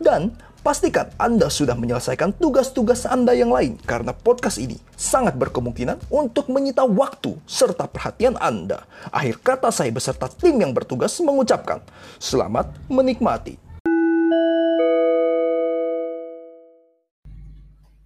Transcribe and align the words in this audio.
dan 0.00 0.32
Pastikan 0.62 1.10
Anda 1.18 1.50
sudah 1.50 1.74
menyelesaikan 1.74 2.38
tugas-tugas 2.38 3.02
Anda 3.02 3.34
yang 3.34 3.50
lain 3.50 3.82
karena 3.82 4.14
podcast 4.14 4.62
ini 4.62 4.78
sangat 4.94 5.34
berkemungkinan 5.34 6.06
untuk 6.06 6.46
menyita 6.54 6.86
waktu 6.86 7.34
serta 7.50 7.90
perhatian 7.90 8.38
Anda. 8.38 8.86
Akhir 9.10 9.42
kata 9.42 9.74
saya 9.74 9.90
beserta 9.90 10.30
tim 10.30 10.62
yang 10.62 10.70
bertugas 10.70 11.18
mengucapkan 11.18 11.82
selamat 12.22 12.70
menikmati. 12.86 13.58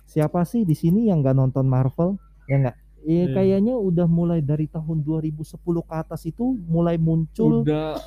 Siapa 0.09 0.41
sih 0.49 0.65
di 0.65 0.73
sini 0.73 1.13
yang 1.13 1.21
nggak 1.21 1.37
nonton 1.37 1.69
Marvel? 1.69 2.17
Ya 2.49 2.57
nggak? 2.57 2.77
Ya, 3.05 3.29
Iya. 3.29 3.37
kayaknya 3.37 3.77
udah 3.77 4.09
mulai 4.09 4.41
dari 4.41 4.65
tahun 4.65 5.05
2010 5.05 5.85
ke 5.85 5.93
atas 5.93 6.25
itu 6.25 6.57
mulai 6.65 6.97
muncul 6.97 7.69
udah 7.69 8.01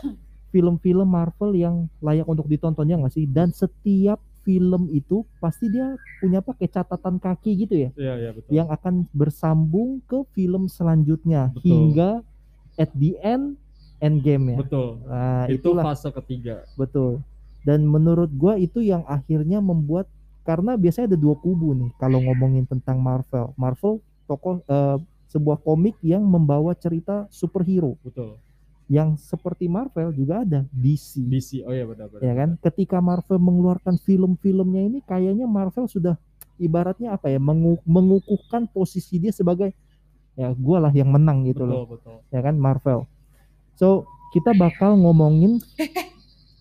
film-film 0.50 1.08
Marvel 1.08 1.54
yang 1.56 1.76
layak 2.02 2.26
untuk 2.26 2.50
ditonton 2.50 2.90
ya 2.90 2.98
nggak 2.98 3.14
sih? 3.14 3.26
Dan 3.30 3.54
setiap 3.54 4.20
film 4.50 4.90
itu 4.90 5.22
pasti 5.38 5.70
dia 5.70 5.94
punya 6.18 6.42
apa 6.42 6.58
kayak 6.58 6.74
catatan 6.82 7.22
kaki 7.22 7.52
gitu 7.68 7.76
ya, 7.86 7.90
ya 7.94 8.14
ya 8.18 8.30
betul 8.34 8.50
yang 8.50 8.68
akan 8.74 9.06
bersambung 9.14 10.02
ke 10.10 10.26
film 10.34 10.66
selanjutnya 10.66 11.54
Betul. 11.54 11.68
hingga 11.70 12.12
at 12.80 12.90
the 12.98 13.14
end 13.22 13.60
endgame 14.02 14.56
ya. 14.56 14.58
betul 14.64 14.90
Nah, 15.06 15.46
itu 15.52 15.62
itulah 15.62 15.84
fase 15.86 16.10
ketiga 16.10 16.66
betul. 16.80 17.22
Dan 17.62 17.84
menurut 17.86 18.32
gua 18.34 18.56
itu 18.56 18.80
yang 18.80 19.04
akhirnya 19.04 19.60
membuat 19.60 20.08
karena 20.48 20.80
biasanya 20.80 21.14
ada 21.14 21.20
dua 21.20 21.36
kubu 21.36 21.76
nih 21.76 21.92
kalau 22.00 22.24
ngomongin 22.24 22.64
tentang 22.64 22.98
Marvel. 23.04 23.52
Marvel 23.60 24.00
tokoh 24.26 24.64
eh, 24.64 24.98
sebuah 25.30 25.62
komik 25.62 26.00
yang 26.02 26.26
membawa 26.26 26.74
cerita 26.74 27.30
superhero 27.30 28.00
betul 28.02 28.40
yang 28.90 29.14
seperti 29.22 29.70
Marvel 29.70 30.10
juga 30.12 30.42
ada 30.42 30.66
DC. 30.74 31.22
DC 31.30 31.62
oh 31.62 31.72
ya 31.72 31.86
benar 31.86 32.10
benar 32.10 32.22
ya 32.26 32.34
kan? 32.34 32.50
ketika 32.58 32.98
Marvel 32.98 33.38
mengeluarkan 33.38 34.02
film-filmnya 34.02 34.82
ini 34.90 35.00
kayaknya 35.06 35.46
Marvel 35.46 35.86
sudah 35.86 36.18
ibaratnya 36.58 37.14
apa 37.14 37.30
ya 37.30 37.38
mengu- 37.38 37.80
mengukuhkan 37.86 38.66
posisi 38.66 39.22
dia 39.22 39.30
sebagai 39.30 39.72
ya 40.34 40.50
gua 40.58 40.90
lah 40.90 40.94
yang 40.94 41.14
menang 41.14 41.46
gitu 41.46 41.64
betul 41.64 41.70
loh 41.70 41.86
betul. 41.86 42.18
Ya 42.34 42.42
kan 42.42 42.58
Marvel? 42.58 43.06
So 43.78 44.10
kita 44.34 44.58
bakal 44.58 44.98
ngomongin 44.98 45.62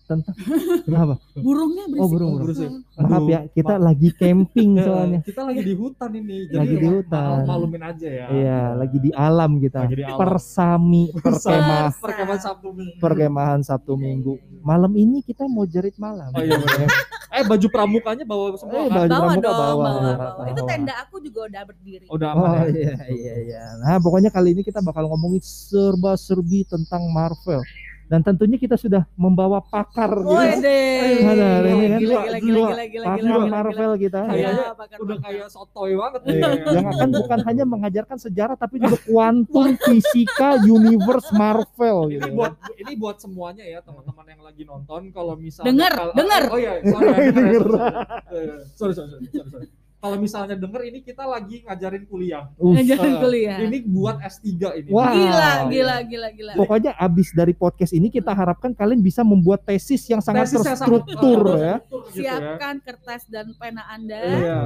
tentang 0.09 0.33
kenapa 0.81 1.13
burungnya 1.35 1.85
berisik. 1.85 2.01
Oh, 2.01 2.09
burung, 2.09 2.31
burung. 2.35 2.57
Hmm. 2.57 3.05
maaf 3.05 3.25
ya 3.25 3.39
kita 3.47 3.73
ma- 3.73 3.83
lagi 3.85 4.09
camping 4.11 4.71
soalnya 4.81 5.19
kita 5.21 5.41
lagi 5.43 5.61
di 5.61 5.73
hutan 5.73 6.11
ini 6.11 6.37
jadi 6.47 6.57
Lagi 6.57 6.75
di 6.75 6.87
hutan. 6.89 7.27
mal- 7.29 7.45
malumin 7.47 7.83
aja 7.85 8.07
ya 8.09 8.25
iya 8.29 8.61
lagi 8.73 8.97
di 8.97 9.11
alam 9.11 9.51
kita 9.55 9.85
Lagi 9.85 9.95
di 9.95 10.03
alam. 10.03 10.17
persami 10.17 11.03
perkemah 11.13 11.93
perkemahan 11.95 12.41
Sabtu 12.41 12.69
Minggu 12.71 12.97
perkemahan 12.97 13.61
Sabtu 13.61 13.93
Minggu 13.95 14.33
malam 14.61 14.91
ini 14.93 15.21
kita 15.21 15.45
mau 15.45 15.63
jerit 15.63 15.93
malam 15.95 16.29
oh 16.29 16.41
iya 16.41 16.57
benar 16.57 16.89
eh 17.29 17.43
baju 17.43 17.67
pramukanya 17.67 18.25
bawa 18.25 18.57
semua 18.57 18.73
Eh, 18.75 18.83
kan? 18.83 18.95
baju 18.97 19.11
Bawa 19.11 19.21
pramuka 19.21 19.37
dong, 19.39 19.53
bawa, 19.53 19.73
bawa, 19.77 20.11
bawa. 20.17 20.43
Itu 20.47 20.59
bawa. 20.59 20.69
tenda 20.71 20.93
aku 20.97 21.15
juga 21.19 21.39
udah 21.45 21.61
berdiri. 21.63 22.05
udah 22.07 22.27
aman 22.31 22.49
Oh 22.49 22.65
ya 22.65 22.73
iya 22.73 22.93
iya 23.07 23.33
iya. 23.39 23.61
Nah 23.77 23.95
pokoknya 23.97 24.29
kali 24.29 24.49
ini 24.51 24.61
kita 24.61 24.81
bakal 24.81 25.05
ngomongin 25.05 25.37
serba-serbi 25.39 26.65
tentang 26.65 27.05
Marvel 27.07 27.61
dan 28.09 28.19
tentunya 28.19 28.57
kita 28.57 28.73
sudah 28.73 29.05
membawa 29.13 29.61
pakar 29.61 30.09
gitu. 30.17 30.33
deh. 30.33 31.21
Ada, 31.21 31.45
ini 31.63 31.85
kan. 31.85 31.99
Gila, 32.01 32.17
gila, 32.25 32.37
gila, 32.41 32.41
gila, 32.41 32.83
gila, 32.83 33.05
pakar 33.05 33.21
gila, 33.21 33.37
gila, 33.37 33.45
Marvel 33.47 33.91
kita. 33.95 34.19
gila. 34.19 34.31
Kayaknya 34.33 34.49
Iya, 34.59 34.69
pakar 34.73 34.97
udah 34.99 35.17
kayak 35.21 35.47
sotoy 35.47 35.91
banget 35.93 36.21
Iya, 36.25 36.33
nih 36.49 36.73
yang 36.73 36.87
akan 36.89 37.09
bukan 37.13 37.39
hanya 37.45 37.63
mengajarkan 37.63 38.17
sejarah 38.17 38.55
tapi 38.55 38.75
juga 38.77 38.97
kuantum 39.07 39.67
fisika 39.79 40.49
universe 40.59 41.29
Marvel 41.31 41.99
ini 42.07 42.17
gitu. 42.17 42.33
buat 42.33 42.53
ini 42.75 42.93
buat 42.95 43.17
semuanya 43.19 43.61
ya 43.63 43.79
teman-teman 43.79 44.25
yang 44.27 44.41
lagi 44.41 44.63
nonton 44.63 45.01
kalau 45.09 45.37
misalnya 45.37 45.69
Denger, 45.69 45.93
kalau- 45.93 46.15
denger. 46.17 46.43
oh 46.49 46.57
iya 46.57 46.73
ya, 46.75 46.81
ya, 46.81 47.13
ya. 47.45 48.55
sorry 48.73 48.93
sorry 48.93 49.09
sorry, 49.13 49.29
sorry. 49.45 49.67
kalau 49.99 50.15
misalnya 50.15 50.55
denger 50.55 50.81
ini 50.85 50.99
kita 51.01 51.21
lagi 51.21 51.59
ngajarin 51.61 52.03
kuliah 52.05 52.47
Ngajarin 52.55 53.11
Eh, 53.11 53.19
kuliah. 53.19 53.57
ini 53.59 53.77
buat 53.81 54.15
S3 54.17 54.47
ini 54.73 54.89
Wah. 54.89 55.11
Gila, 55.11 55.49
gila, 55.67 55.95
gila, 56.01 56.27
gila. 56.31 56.51
pokoknya 56.55 56.95
abis 56.95 57.31
dari 57.31 57.51
podcast 57.51 57.91
ini 57.91 58.07
kita 58.07 58.31
harapkan 58.31 58.71
kalian 58.71 58.99
bisa 58.99 59.21
membuat 59.21 59.61
tesis 59.61 59.99
yang 60.05 60.19
sangat 60.19 60.47
Tesis 60.47 60.59
yang 60.61 60.73
sangat- 60.73 61.03
terstruktur 61.03 61.39
ya. 61.51 61.75
terstruktur 61.77 62.01
gitu 62.09 62.19
ya. 62.21 62.31
Siapkan 62.31 62.75
kertas 62.79 63.21
dan 63.27 63.51
pena 63.53 63.83
Anda, 63.87 64.17
Iya. 64.19 64.59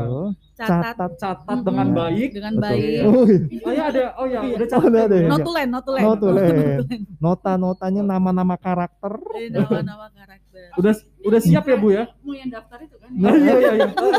Catat 0.54 0.84
catat. 0.94 1.12
catat 1.18 1.46
Mm-mm. 1.52 1.66
dengan 1.66 1.88
Iya. 1.88 1.98
baik 1.98 2.30
dengan 2.32 2.54
Betul. 2.54 2.64
baik. 2.64 3.02
Oh, 3.04 3.26
oh 3.64 3.72
ya 3.74 3.84
ada 3.84 4.04
oh 4.14 4.26
ya 4.28 4.40
udah 4.40 4.54
Oh, 4.54 4.70
catat 4.70 4.86
ada, 4.88 5.00
ada. 5.04 5.16
ya. 5.16 5.28
Notulen, 5.28 5.68
notulen. 5.68 6.04
Notulen. 6.04 6.78
Nota-notanya 7.26 8.02
nama-nama 8.04 8.56
karakter. 8.56 9.14
Nama-nama 9.50 10.08
karakter. 10.10 10.43
Udah 10.78 10.94
udah 11.24 11.40
siap 11.42 11.66
ya 11.70 11.76
bu 11.78 11.88
ya? 11.94 12.04
Mau 12.26 12.34
yang 12.34 12.50
daftar 12.50 12.80
itu 12.82 12.96
kan? 12.98 13.10
Nah, 13.14 13.30
oh, 13.30 13.38
iya 13.38 13.54
iya 13.60 13.72
iya. 13.78 13.88
Oh, 13.94 14.12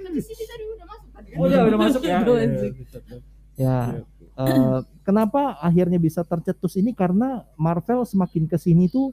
Kan 0.00 0.12
di 0.12 0.22
sini 0.24 0.44
tadi 0.48 0.64
udah 0.66 0.86
masuk 0.88 1.08
tadi 1.14 1.28
kan? 1.30 1.38
oh 1.38 1.46
ya 1.46 1.60
udah 1.68 1.78
masuk 1.78 2.02
ya. 2.02 2.18
Iya, 2.24 2.72
bisa, 2.72 2.98
bisa. 3.04 3.16
Ya, 3.60 3.78
eh, 4.40 4.78
kenapa 5.04 5.60
akhirnya 5.60 6.00
bisa 6.00 6.24
tercetus 6.24 6.72
ini? 6.80 6.96
Karena 6.96 7.44
Marvel 7.60 8.08
semakin 8.08 8.48
ke 8.48 8.56
sini 8.56 8.88
tuh 8.88 9.12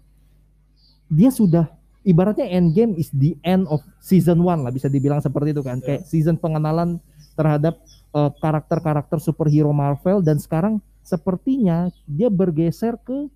dia 1.12 1.28
sudah 1.32 1.68
ibaratnya 2.08 2.48
Endgame 2.48 2.96
is 2.96 3.12
the 3.12 3.36
end 3.44 3.68
of 3.68 3.84
season 4.00 4.40
one 4.40 4.64
lah 4.64 4.72
bisa 4.72 4.88
dibilang 4.88 5.20
seperti 5.20 5.52
itu 5.52 5.60
kan. 5.60 5.84
Kayak 5.84 6.08
season 6.08 6.40
pengenalan 6.40 7.04
terhadap 7.36 7.76
eh, 8.16 8.32
karakter-karakter 8.40 9.20
superhero 9.20 9.76
Marvel 9.76 10.24
dan 10.24 10.40
sekarang 10.40 10.80
sepertinya 11.04 11.92
dia 12.08 12.32
bergeser 12.32 12.96
ke 13.00 13.28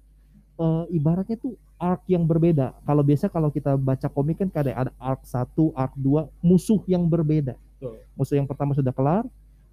eh, 0.62 0.86
ibaratnya 0.94 1.36
tuh 1.36 1.54
arc 1.76 2.06
yang 2.06 2.22
berbeda. 2.24 2.78
Kalau 2.86 3.02
biasa 3.02 3.26
kalau 3.26 3.50
kita 3.50 3.74
baca 3.74 4.06
komik 4.06 4.38
kan 4.38 4.50
kadang 4.54 4.78
ada 4.78 4.92
arc 5.02 5.26
1, 5.26 5.74
arc 5.74 5.94
2, 5.98 6.30
musuh 6.40 6.86
yang 6.86 7.02
berbeda. 7.04 7.58
Betul. 7.58 7.98
Musuh 8.14 8.36
yang 8.38 8.46
pertama 8.46 8.78
sudah 8.78 8.94
kelar, 8.94 9.26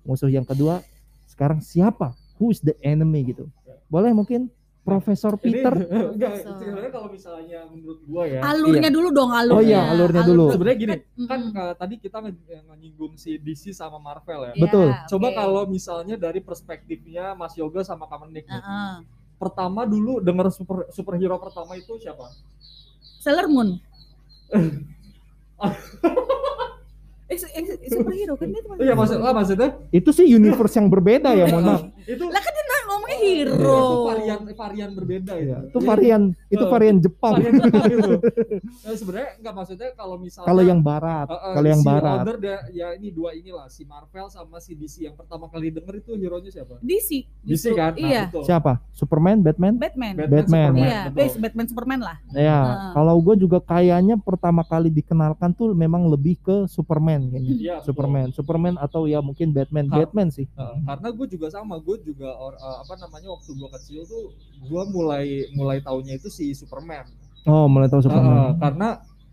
musuh 0.03 0.33
yang 0.33 0.49
kedua 0.49 0.81
sekarang 1.29 1.61
siapa? 1.61 2.17
Who 2.41 2.49
is 2.49 2.65
the 2.65 2.73
enemy 2.81 3.29
gitu. 3.29 3.45
Boleh 3.87 4.17
mungkin 4.17 4.49
Profesor 4.81 5.37
ini 5.45 5.61
Peter? 5.61 5.75
enggak 6.17 6.49
sebenarnya 6.49 6.89
kalau 6.89 7.13
misalnya 7.13 7.69
menurut 7.69 8.01
gua 8.09 8.25
ya 8.25 8.41
Alurnya 8.41 8.89
dulu 8.89 9.09
dong, 9.13 9.29
alurnya. 9.29 9.53
Oh 9.53 9.61
iya, 9.61 9.81
alurnya 9.85 10.23
dulu. 10.25 10.47
sebenarnya 10.49 10.79
gini 10.81 10.95
kan 11.29 11.41
Mm-mm. 11.45 11.61
eh, 11.61 11.75
tadi 11.77 11.95
kita 12.01 12.25
nge- 12.25 12.65
nyinggung 12.81 13.13
si 13.21 13.37
DC 13.37 13.77
sama 13.77 14.01
Marvel 14.01 14.49
ya 14.49 14.53
Iya, 14.57 14.63
Betul. 14.65 14.89
Coba 15.13 15.29
oke. 15.29 15.37
kalau 15.37 15.63
misalnya 15.69 16.17
dari 16.17 16.41
perspektifnya 16.41 17.37
Mas 17.37 17.53
Yoga 17.61 17.85
sama 17.85 18.09
Kamenik 18.09 18.49
nih. 18.49 18.65
Heeh. 18.65 18.95
Pertama 19.39 19.87
dulu 19.87 20.19
denger 20.19 20.51
super 20.51 20.91
superhero 20.91 21.39
pertama 21.39 21.73
itu 21.75 21.95
siapa? 21.97 22.27
Sailor 23.19 23.47
Moon. 23.47 23.79
eh, 27.29 27.37
su- 27.37 27.51
eh, 27.51 27.63
superhero 27.87 28.35
kan 28.35 28.49
dia 28.49 28.63
Iya 28.81 28.93
maksud 28.95 29.19
ah, 29.21 29.33
maksudnya 29.33 29.69
Itu 29.91 30.11
sih 30.11 30.25
universe 30.27 30.75
yang 30.75 30.89
berbeda 30.89 31.31
ya, 31.33 31.45
mohon 31.47 31.65
maaf. 31.67 31.83
itu 32.03 32.25
Lah 32.25 32.41
kan 32.41 32.53
dia 32.53 32.65
ngomongnya 33.11 33.33
itu 33.39 33.53
hero. 33.57 33.81
varian 34.05 34.41
varian 34.51 34.91
berbeda 34.93 35.33
itu. 35.35 35.45
Iya, 35.45 35.59
Itu 35.65 35.79
varian, 35.81 36.23
itu 36.47 36.59
Eh, 36.59 36.69
varian 36.69 36.97
Jepang. 36.99 37.33
varian 37.35 37.55
Jepang 37.57 37.83
gitu. 37.87 38.11
Nah, 38.79 38.95
sebenarnya 39.01 39.29
enggak 39.35 39.55
maksudnya 39.55 39.89
kalau 39.93 40.17
misalnya 40.17 40.47
Kalau 40.47 40.63
yang 40.63 40.81
barat, 40.81 41.27
eh, 41.27 41.35
eh, 41.35 41.55
kalau 41.55 41.69
yang 41.69 41.81
si 41.81 41.87
barat. 41.87 42.17
order 42.19 42.37
dia- 42.37 42.65
ya 42.71 42.89
ini 42.93 43.09
dua 43.09 43.31
inilah 43.33 43.67
si 43.67 43.83
Marvel 43.83 44.27
sama 44.29 44.59
si 44.59 44.73
DC 44.73 45.03
yang 45.03 45.15
pertama 45.15 45.47
kali 45.47 45.71
denger 45.71 45.95
itu 45.99 46.13
hero 46.15 46.39
nya 46.39 46.51
siapa? 46.51 46.77
DC. 46.79 47.25
DC 47.43 47.65
kan? 47.73 47.93
Nah, 47.95 48.05
Iya. 48.05 48.23
betul. 48.29 48.43
Siapa? 48.45 48.73
Superman, 48.91 49.37
Batman? 49.41 49.75
Batman. 49.75 50.15
Batman. 50.19 50.71
Iya, 50.75 51.01
betul. 51.09 51.23
eh, 51.25 51.41
Batman 51.41 51.67
Superman 51.67 52.01
lah. 52.01 52.17
Ya, 52.31 52.59
Heeh. 52.59 52.91
kalau 52.93 53.15
gue 53.19 53.35
juga 53.37 53.59
kayaknya 53.59 54.19
pertama 54.19 54.63
kali 54.63 54.91
dikenalkan 54.91 55.51
tuh 55.51 55.73
memang 55.73 56.05
lebih 56.07 56.37
ke 56.37 56.57
Superman 56.67 57.31
kayaknya. 57.31 57.51
Iya, 57.51 57.75
betul. 57.79 57.87
Superman, 57.89 58.27
Superman 58.31 58.75
atau 58.77 59.07
ya 59.07 59.19
mungkin 59.19 59.51
Batman, 59.51 59.87
Batman 59.87 60.29
sih. 60.29 60.45
Uh, 60.53 60.77
karena 60.85 61.09
gue 61.09 61.27
juga 61.29 61.47
sama 61.49 61.79
gue 61.79 61.97
juga 62.03 62.29
or- 62.33 62.59
uh, 62.59 62.79
apa 62.81 62.95
namanya 62.99 63.29
waktu 63.31 63.51
gue 63.51 63.71
kecil 63.73 64.01
tuh 64.05 64.25
gue 64.61 64.83
mulai 64.89 65.27
mulai 65.53 65.79
taunya 65.79 66.15
itu 66.15 66.29
si 66.29 66.53
Superman 66.53 67.07
Oh, 67.45 67.65
mulai 67.65 67.87
tahu 67.87 67.99
Uh, 67.99 68.05
Superman. 68.05 68.59
karena 68.59 68.89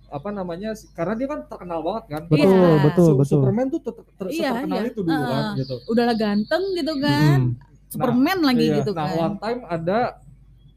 apa 0.08 0.30
namanya 0.32 0.70
si- 0.72 0.88
karena 0.90 1.14
dia 1.14 1.28
kan 1.28 1.44
terkenal 1.44 1.82
banget 1.82 2.04
kan 2.08 2.22
betul, 2.26 2.48
Iya. 2.48 2.72
betul, 2.80 3.06
Su- 3.06 3.18
betul. 3.18 3.36
Superman 3.36 3.66
tuh 3.68 3.82
ter- 3.82 4.06
ter- 4.16 4.32
Iya, 4.32 4.50
terkenal 4.56 4.78
iya. 4.78 4.88
itu 4.88 5.00
dulu 5.02 5.22
kan 5.26 5.44
Uh, 5.44 5.54
gitu 5.58 5.76
Udahlah 5.86 6.16
ganteng 6.16 6.64
gitu 6.72 6.94
kan. 6.98 7.38
Mm. 7.42 7.52
Superman 7.86 8.40
lagi 8.42 8.66
Iya, 8.66 8.76
gitu 8.78 8.92
nah 8.92 9.06
kan. 9.06 9.18
one 9.20 9.38
time 9.38 9.62
ada 9.66 10.00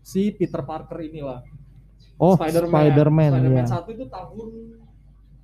si 0.00 0.30
Peter 0.30 0.60
Parker 0.60 0.98
inilah 1.00 1.40
Oh, 2.16 2.34
Spider-Man 2.34 2.72
Spider-Man, 2.90 3.30
Spider-Man 3.30 3.62
ya. 3.62 3.70
satu 3.70 3.88
itu 3.92 4.04
tahun 4.04 4.48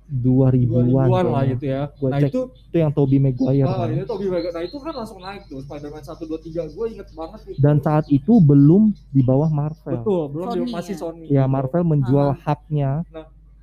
2000-an 0.05 0.85
2000-an 0.85 1.25
lah 1.33 1.43
gitu 1.49 1.65
ya. 1.65 1.81
Gua 1.97 2.09
nah 2.13 2.19
cek. 2.21 2.29
itu 2.29 2.41
itu 2.53 2.77
yang 2.77 2.91
Tobey 2.93 3.17
Maguire 3.17 3.65
ah, 3.65 3.73
kan. 3.73 3.89
ini 3.89 4.05
Tobey 4.05 4.27
Maguire. 4.29 4.53
Nah 4.53 4.63
itu 4.63 4.77
kan 4.77 4.93
langsung 4.93 5.17
naik 5.17 5.41
tuh 5.49 5.59
Spider-Man 5.65 6.03
1 6.05 6.13
2 6.29 6.45
3 6.69 6.75
gue 6.77 6.85
inget 6.93 7.07
banget 7.17 7.39
itu. 7.49 7.57
dan 7.57 7.75
saat 7.81 8.05
itu 8.13 8.33
belum 8.37 8.93
di 9.09 9.21
bawah 9.25 9.49
Marvel 9.49 9.97
betul, 9.97 10.23
belum 10.29 10.45
Sony 10.45 10.69
masih? 10.69 10.95
Sony. 10.95 11.25
ya 11.25 11.49
gitu. 11.49 11.53
Marvel 11.57 11.83
menjual 11.83 12.27
Aha. 12.37 12.41
haknya 12.45 12.91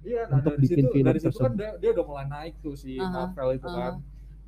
Iya, 0.02 0.26
nah 0.26 0.42
untuk 0.42 0.58
dari 0.58 0.62
bikin 0.66 0.82
situ, 0.82 0.94
film 0.98 1.06
dari 1.06 1.20
situ 1.22 1.30
kan 1.30 1.54
tersebut. 1.54 1.58
dia, 1.62 1.70
dia 1.78 1.90
udah 1.94 2.04
mulai 2.10 2.26
naik 2.26 2.54
tuh 2.58 2.74
si 2.74 2.98
Aha, 2.98 3.06
Marvel 3.06 3.48
itu 3.54 3.68
aha. 3.70 3.78
kan. 3.78 3.92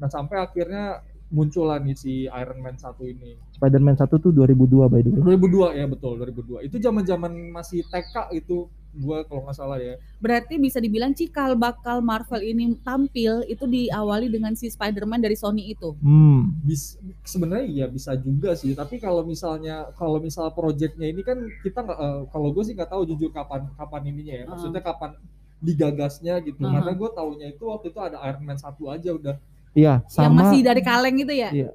Nah 0.03 0.09
sampai 0.11 0.37
akhirnya 0.43 0.85
munculan 1.31 1.81
nih 1.87 1.95
si 1.95 2.13
Iron 2.27 2.59
Man 2.59 2.75
1 2.75 2.91
ini. 3.07 3.39
Spider-Man 3.55 3.95
1 3.95 4.19
tuh 4.19 4.35
2002 4.35 4.91
by 4.91 5.01
the 5.07 5.11
way 5.15 5.39
2002 5.39 5.79
ya 5.79 5.87
betul 5.87 6.19
2002. 6.19 6.67
Itu 6.67 6.77
zaman-zaman 6.83 7.55
masih 7.55 7.87
TK 7.87 8.35
itu 8.35 8.67
gua 8.97 9.27
kalau 9.27 9.43
nggak 9.43 9.57
salah 9.57 9.79
ya. 9.79 9.99
Berarti 10.19 10.55
bisa 10.57 10.79
dibilang 10.79 11.11
cikal 11.11 11.55
bakal 11.55 11.99
Marvel 11.99 12.41
ini 12.41 12.79
tampil 12.81 13.43
itu 13.45 13.65
diawali 13.65 14.31
dengan 14.31 14.55
si 14.55 14.67
Spider-Man 14.67 15.19
dari 15.19 15.35
Sony 15.35 15.71
itu. 15.71 15.95
hmm 15.99 16.63
Bis, 16.63 16.97
sebenarnya 17.23 17.67
iya 17.67 17.87
bisa 17.87 18.15
juga 18.15 18.55
sih. 18.55 18.73
Tapi 18.73 18.97
kalau 18.99 19.23
misalnya 19.23 19.91
kalau 19.95 20.19
misal 20.19 20.49
proyeknya 20.51 21.07
ini 21.07 21.21
kan 21.21 21.37
kita 21.61 21.83
nggak 21.83 21.99
eh, 21.99 22.21
kalau 22.31 22.49
gue 22.51 22.63
sih 22.63 22.73
nggak 22.73 22.91
tahu 22.91 23.03
jujur 23.05 23.31
kapan 23.31 23.67
kapan 23.75 24.03
ininya 24.09 24.35
ya. 24.35 24.45
Maksudnya 24.47 24.81
kapan 24.81 25.19
digagasnya 25.59 26.45
gitu. 26.45 26.61
Aha. 26.63 26.81
Karena 26.81 26.93
gue 26.93 27.09
taunya 27.11 27.47
itu 27.49 27.65
waktu 27.65 27.89
itu 27.89 28.01
ada 28.01 28.21
Iron 28.29 28.45
Man 28.45 28.59
1 28.61 28.69
aja 28.69 29.11
udah. 29.13 29.37
iya 29.75 29.95
Yang 30.07 30.13
sama 30.13 30.41
masih 30.47 30.61
dari 30.63 30.83
kaleng 30.85 31.17
itu 31.19 31.35
ya. 31.35 31.51
Iya. 31.51 31.71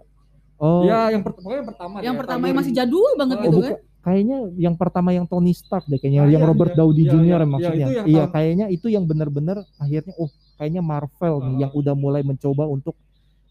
oh 0.58 0.84
Ya 0.84 1.12
yang, 1.12 1.20
per, 1.20 1.32
pokoknya 1.36 1.58
yang 1.64 1.70
pertama 1.72 1.96
Yang 2.00 2.16
ya, 2.16 2.20
pertama 2.22 2.44
yang 2.48 2.58
masih 2.58 2.74
2000. 2.76 2.80
jadul 2.80 3.10
banget 3.18 3.38
Oh, 3.38 3.44
gitu 3.44 3.58
oh, 3.58 3.62
kan. 3.64 3.74
Kayaknya 4.00 4.38
yang 4.56 4.76
pertama 4.76 5.12
yang 5.12 5.24
Tony 5.24 5.52
Stark 5.52 5.84
deh 5.86 5.96
kayaknya 5.96 6.24
Ah, 6.24 6.30
yang 6.30 6.40
iya, 6.40 6.48
Robert 6.48 6.72
iya. 6.72 6.78
Downey 6.78 7.04
Iya, 7.04 7.12
Jr. 7.12 7.20
iya, 7.20 7.28
ya 7.28 7.36
iya, 7.36 7.46
maksudnya 7.46 7.88
iya 7.88 8.00
tahun- 8.18 8.32
kayaknya 8.32 8.66
itu 8.70 8.88
yang 8.88 9.04
benar-benar 9.04 9.58
akhirnya 9.76 10.14
oh 10.16 10.30
kayaknya 10.56 10.82
Marvel 10.82 11.36
nih 11.42 11.54
Ah. 11.54 11.60
yang 11.62 11.72
udah 11.74 11.94
mulai 11.94 12.22
mencoba 12.22 12.64
untuk 12.66 12.96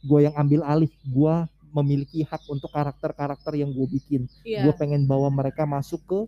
gue 0.01 0.21
yang 0.21 0.35
ambil 0.35 0.61
alih 0.63 0.89
gue 1.03 1.35
memiliki 1.69 2.23
hak 2.23 2.49
untuk 2.49 2.71
karakter-karakter 2.71 3.53
yang 3.55 3.69
gue 3.69 3.87
bikin 3.91 4.25
Iya. 4.43 4.65
gue 4.65 4.75
pengen 4.75 5.05
bawa 5.05 5.29
mereka 5.29 5.65
masuk 5.65 6.01
ke 6.03 6.21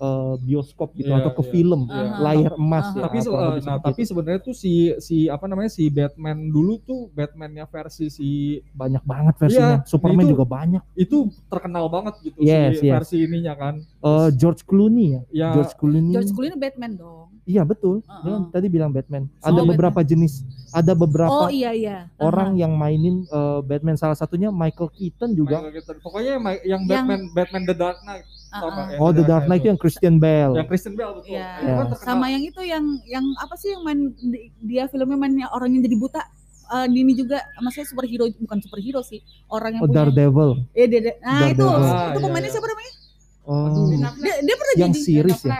eh, 0.00 0.34
bioskop 0.40 0.88
gitu 0.94 1.06
Iya, 1.06 1.20
atau 1.20 1.32
ke 1.32 1.42
iya. 1.42 1.50
film 1.50 1.80
Aha. 1.84 2.18
layar 2.18 2.52
emas 2.54 2.86
Aha. 2.86 2.94
ya 2.94 3.02
tapi 3.02 3.16
eh, 3.16 3.20
lebih 3.20 3.36
nah 3.36 3.52
seperti 3.76 3.84
tapi 3.84 4.02
sebenarnya 4.02 4.40
tuh 4.40 4.54
si 4.54 4.72
si 4.98 5.16
apa 5.26 5.44
namanya 5.44 5.68
si 5.68 5.84
Batman 5.86 6.48
dulu 6.48 6.80
tuh 6.80 7.00
Batmannya 7.10 7.64
versi 7.66 8.08
si 8.08 8.28
banyak 8.70 9.02
banget 9.02 9.34
versinya 9.36 9.76
Iya, 9.76 9.86
Superman 9.86 10.24
itu- 10.24 10.32
juga 10.32 10.44
banyak 10.46 10.82
itu 10.94 11.16
terkenal 11.46 11.84
banget 11.86 12.14
gitu 12.22 12.38
Yes, 12.38 12.76
si 12.76 12.86
yes. 12.86 12.94
versi 12.94 13.16
ininya 13.20 13.54
kan 13.54 13.74
Eh, 14.00 14.28
George 14.32 14.64
Clooney 14.64 15.06
ya 15.10 15.20
ya 15.30 15.48
George 15.52 15.76
Clooney 15.76 16.10
George 16.10 16.32
Clooney 16.32 16.56
Batman 16.56 16.96
dong. 16.96 17.28
iya 17.44 17.60
betul 17.62 18.00
Uh-uh. 18.00 18.22
dia 18.22 18.34
tadi 18.50 18.66
bilang 18.66 18.88
Batman 18.88 19.28
Oh, 19.34 19.44
ada 19.44 19.52
Batman. 19.54 19.68
beberapa 19.70 20.00
jenis 20.00 20.40
ada 20.70 20.92
beberapa 20.94 21.28
Oh 21.28 21.50
iya 21.50 21.70
iya. 21.70 22.08
orang 22.16 22.54
yang 22.54 22.72
mainin 22.72 23.26
eh, 23.26 23.60
Batman 23.60 23.94
salah 23.94 24.14
satunya 24.14 24.48
Michael 24.50 24.88
Keaton 24.88 25.34
juga 25.34 25.58
Michael 25.58 25.74
Keaton. 25.76 25.96
pokoknya 26.00 26.30
yang, 26.30 26.42
yang 26.42 26.56
Yang- 26.62 26.84
Batman 26.86 27.20
Batman 27.30 27.62
The 27.64 27.76
Dark 27.76 27.98
Knight 28.00 28.24
Ya, 28.50 28.98
oh 28.98 29.10
The 29.10 29.22
Dark 29.22 29.46
Knight 29.46 29.62
itu 29.62 29.68
yang 29.68 29.78
Christian 29.78 30.14
Bale 30.16 30.54
yang 30.54 30.66
Christian 30.66 30.94
Bale 30.94 31.12
betul 31.16 31.30
Iya. 31.30 31.46
Itu 31.54 31.70
kan 31.70 31.78
Ya. 31.78 31.86
terkenal. 31.88 32.08
Sama 32.08 32.26
yang 32.28 32.42
itu 32.42 32.60
yang 32.60 32.84
yang 33.04 33.24
apa 33.36 33.54
sih 33.54 33.70
yang 33.70 33.82
main 33.82 34.00
di- 34.12 34.50
dia 34.60 34.84
filmnya 34.84 35.14
mainnya 35.14 35.46
orang 35.48 35.70
yang 35.70 35.82
jadi 35.82 35.96
buta. 35.96 36.22
Eh 36.68 36.86
ini 36.88 37.12
juga 37.12 37.38
maksudnya 37.56 37.82
superhero 37.84 38.26
bukan 38.36 38.58
superhero 38.58 39.00
sih 39.00 39.18
orang 39.48 39.74
yang 39.74 39.82
oh 39.82 39.86
punya 39.86 39.96
Daredevil 40.00 40.50
Eh, 40.72 40.86
dia, 40.86 41.00
dia- 41.00 41.18
nah 41.20 41.42
itu 41.44 41.58
Daredevil. 41.58 41.66
Ah, 41.68 41.78
itu 42.06 42.10
iya, 42.12 42.24
pemainnya 42.24 42.42
iya. 42.42 42.54
siapa 42.54 42.66
namanya? 42.66 42.92
oh 43.42 43.66
Dia, 44.16 44.34
dia 44.40 44.54
pernah 44.54 44.74
yang 44.76 44.82
jadi 44.88 45.00
series 45.00 45.40
ya 45.40 45.58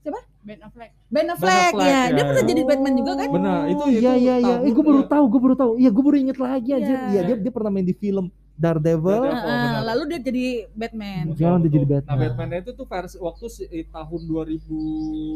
Siapa? 0.00 0.20
Ben 0.40 0.58
Affleck. 0.58 0.90
Ben 1.06 1.26
Affleck, 1.26 1.52
Affleck, 1.70 1.84
ya. 1.86 2.00
Dia 2.06 2.16
ya, 2.16 2.24
pernah 2.26 2.40
ya. 2.40 2.48
jadi 2.48 2.62
Batman 2.62 2.94
juga 2.94 3.12
kan? 3.14 3.28
Benar, 3.30 3.60
itu- 3.62 3.76
Oh, 3.78 3.88
itu 3.88 4.00
iya 4.00 4.12
iya 4.14 4.34
iya 4.38 4.54
eh 4.58 4.70
gue 4.70 4.80
baru 4.82 5.00
iya. 5.00 5.08
tahu 5.08 5.24
gue 5.26 5.40
baru 5.40 5.54
tahu 5.54 5.72
iya 5.76 5.90
gue 5.90 6.02
baru 6.02 6.16
inget 6.18 6.38
lagi 6.38 6.70
aja 6.72 6.88
Iya. 6.90 7.00
iya 7.10 7.20
dia 7.22 7.36
dia 7.38 7.52
pernah 7.52 7.70
main 7.70 7.84
di 7.84 7.92
film 7.92 8.26
Daredevil 8.60 9.22
Daredevil. 9.22 9.40
Benar. 9.40 9.82
lalu 9.82 10.02
dia 10.06 10.20
jadi 10.20 10.44
Batman. 10.70 11.24
Jangan 11.32 11.58
dia 11.58 11.70
jadi 11.72 11.86
Nah 11.86 11.92
Batman. 11.96 12.18
Batman 12.20 12.60
itu 12.60 12.70
tuh 12.70 12.84
versi 12.84 13.16
waktu 13.16 13.46
si, 13.48 13.62
eh, 13.66 13.86
tahun 13.86 14.20
2000 14.22 14.68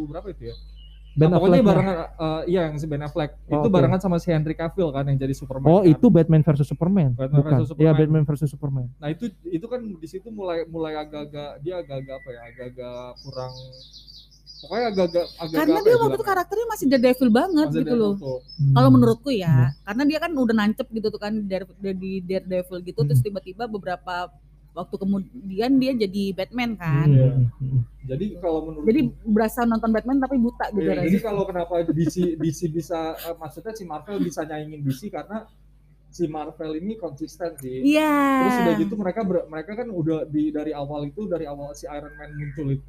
berapa 0.06 0.28
itu 0.28 0.44
ya 0.46 0.56
Ben 1.14 1.30
nah, 1.30 1.38
pokoknya 1.38 1.62
Affleck 1.62 1.70
barengan 1.70 1.94
eh, 1.96 2.42
iya 2.50 2.60
yang 2.66 2.74
si 2.74 2.86
Ben 2.86 2.98
Affleck 2.98 3.30
Oh, 3.46 3.54
itu 3.54 3.58
oke. 3.64 3.70
barengan 3.70 4.00
sama 4.02 4.18
si 4.18 4.28
Henry 4.28 4.52
Cavill 4.52 4.90
kan 4.90 5.06
yang 5.06 5.14
jadi 5.16 5.30
Superman 5.32 5.62
oh 5.64 5.80
kan. 5.80 5.86
itu 5.88 6.06
Batman 6.10 6.42
versus 6.42 6.66
Superman 6.66 7.10
Batman 7.14 7.38
bukan 7.38 7.52
versus 7.54 7.68
ya 7.70 7.70
Superman. 7.70 7.94
Batman 7.96 8.22
versus 8.26 8.48
Superman 8.50 8.86
Nah 8.98 9.08
itu 9.08 9.24
itu 9.46 9.62
kan 9.64 9.78
di 9.80 10.08
situ 10.10 10.28
mulai 10.28 10.66
mulai 10.66 10.98
agak-agak 10.98 11.62
dia 11.62 11.78
agak-agak 11.78 12.14
apa 12.18 12.28
ya 12.28 12.40
agak-agak 12.44 12.98
kurang 13.20 13.54
pokoknya 14.64 14.86
agak-agak 14.90 15.26
agak 15.36 15.56
Karena 15.60 15.78
dia 15.84 15.96
waktu 16.00 16.16
itu 16.16 16.26
karakternya 16.26 16.66
masih 16.72 16.86
Daredevil 16.88 17.30
banget 17.30 17.68
gitu 17.76 17.94
loh. 17.94 18.14
Hmm. 18.16 18.72
Kalau 18.72 18.88
menurutku 18.88 19.30
ya, 19.30 19.44
Iya. 19.44 19.66
karena 19.84 20.02
dia 20.08 20.18
kan 20.24 20.30
udah 20.32 20.54
nancep 20.56 20.86
gitu 20.88 21.06
tuh 21.12 21.20
kan 21.20 21.32
dari 21.44 21.64
di 21.94 22.12
Daredevil 22.24 22.80
gitu, 22.82 23.00
terus 23.04 23.20
Hmm. 23.20 23.28
tiba-tiba 23.28 23.68
beberapa 23.68 24.32
waktu 24.74 24.94
kemudian 24.98 25.70
dia 25.78 25.92
jadi 25.94 26.24
Batman 26.34 26.74
kan. 26.74 27.06
Iya. 27.06 27.30
Hmm, 27.30 27.46
hmm. 27.62 27.80
Jadi 28.04 28.26
kalau 28.36 28.60
menurut 28.68 28.84
Jadi 28.84 29.00
berasa 29.24 29.60
nonton 29.64 29.90
Batman 29.94 30.18
tapi 30.20 30.36
buta 30.36 30.68
gitu. 30.74 30.82
Iya, 30.82 30.92
rasanya. 30.98 31.06
jadi 31.08 31.18
kalau 31.22 31.42
kenapa 31.48 31.72
DC 31.88 32.16
DC 32.36 32.60
bisa 32.68 33.14
eh, 33.16 33.36
maksudnya 33.38 33.72
si 33.72 33.84
Marvel 33.86 34.20
bisa 34.20 34.44
nyaingin 34.44 34.82
DC 34.84 35.08
karena 35.08 35.46
si 36.14 36.24
Marvel 36.26 36.78
ini 36.78 36.94
konsisten 36.94 37.58
sih. 37.58 37.82
Iya. 37.82 38.14
Terus 38.38 38.56
udah 38.60 38.74
gitu 38.78 38.94
mereka 38.94 39.20
ber- 39.20 39.46
mereka 39.46 39.74
kan 39.74 39.90
udah 39.90 40.22
di 40.24 40.48
dari 40.48 40.70
awal 40.70 41.02
itu 41.04 41.26
dari 41.26 41.42
awal 41.44 41.74
si 41.74 41.84
Iron 41.86 42.14
Man 42.14 42.30
muncul 42.32 42.70
itu 42.70 42.86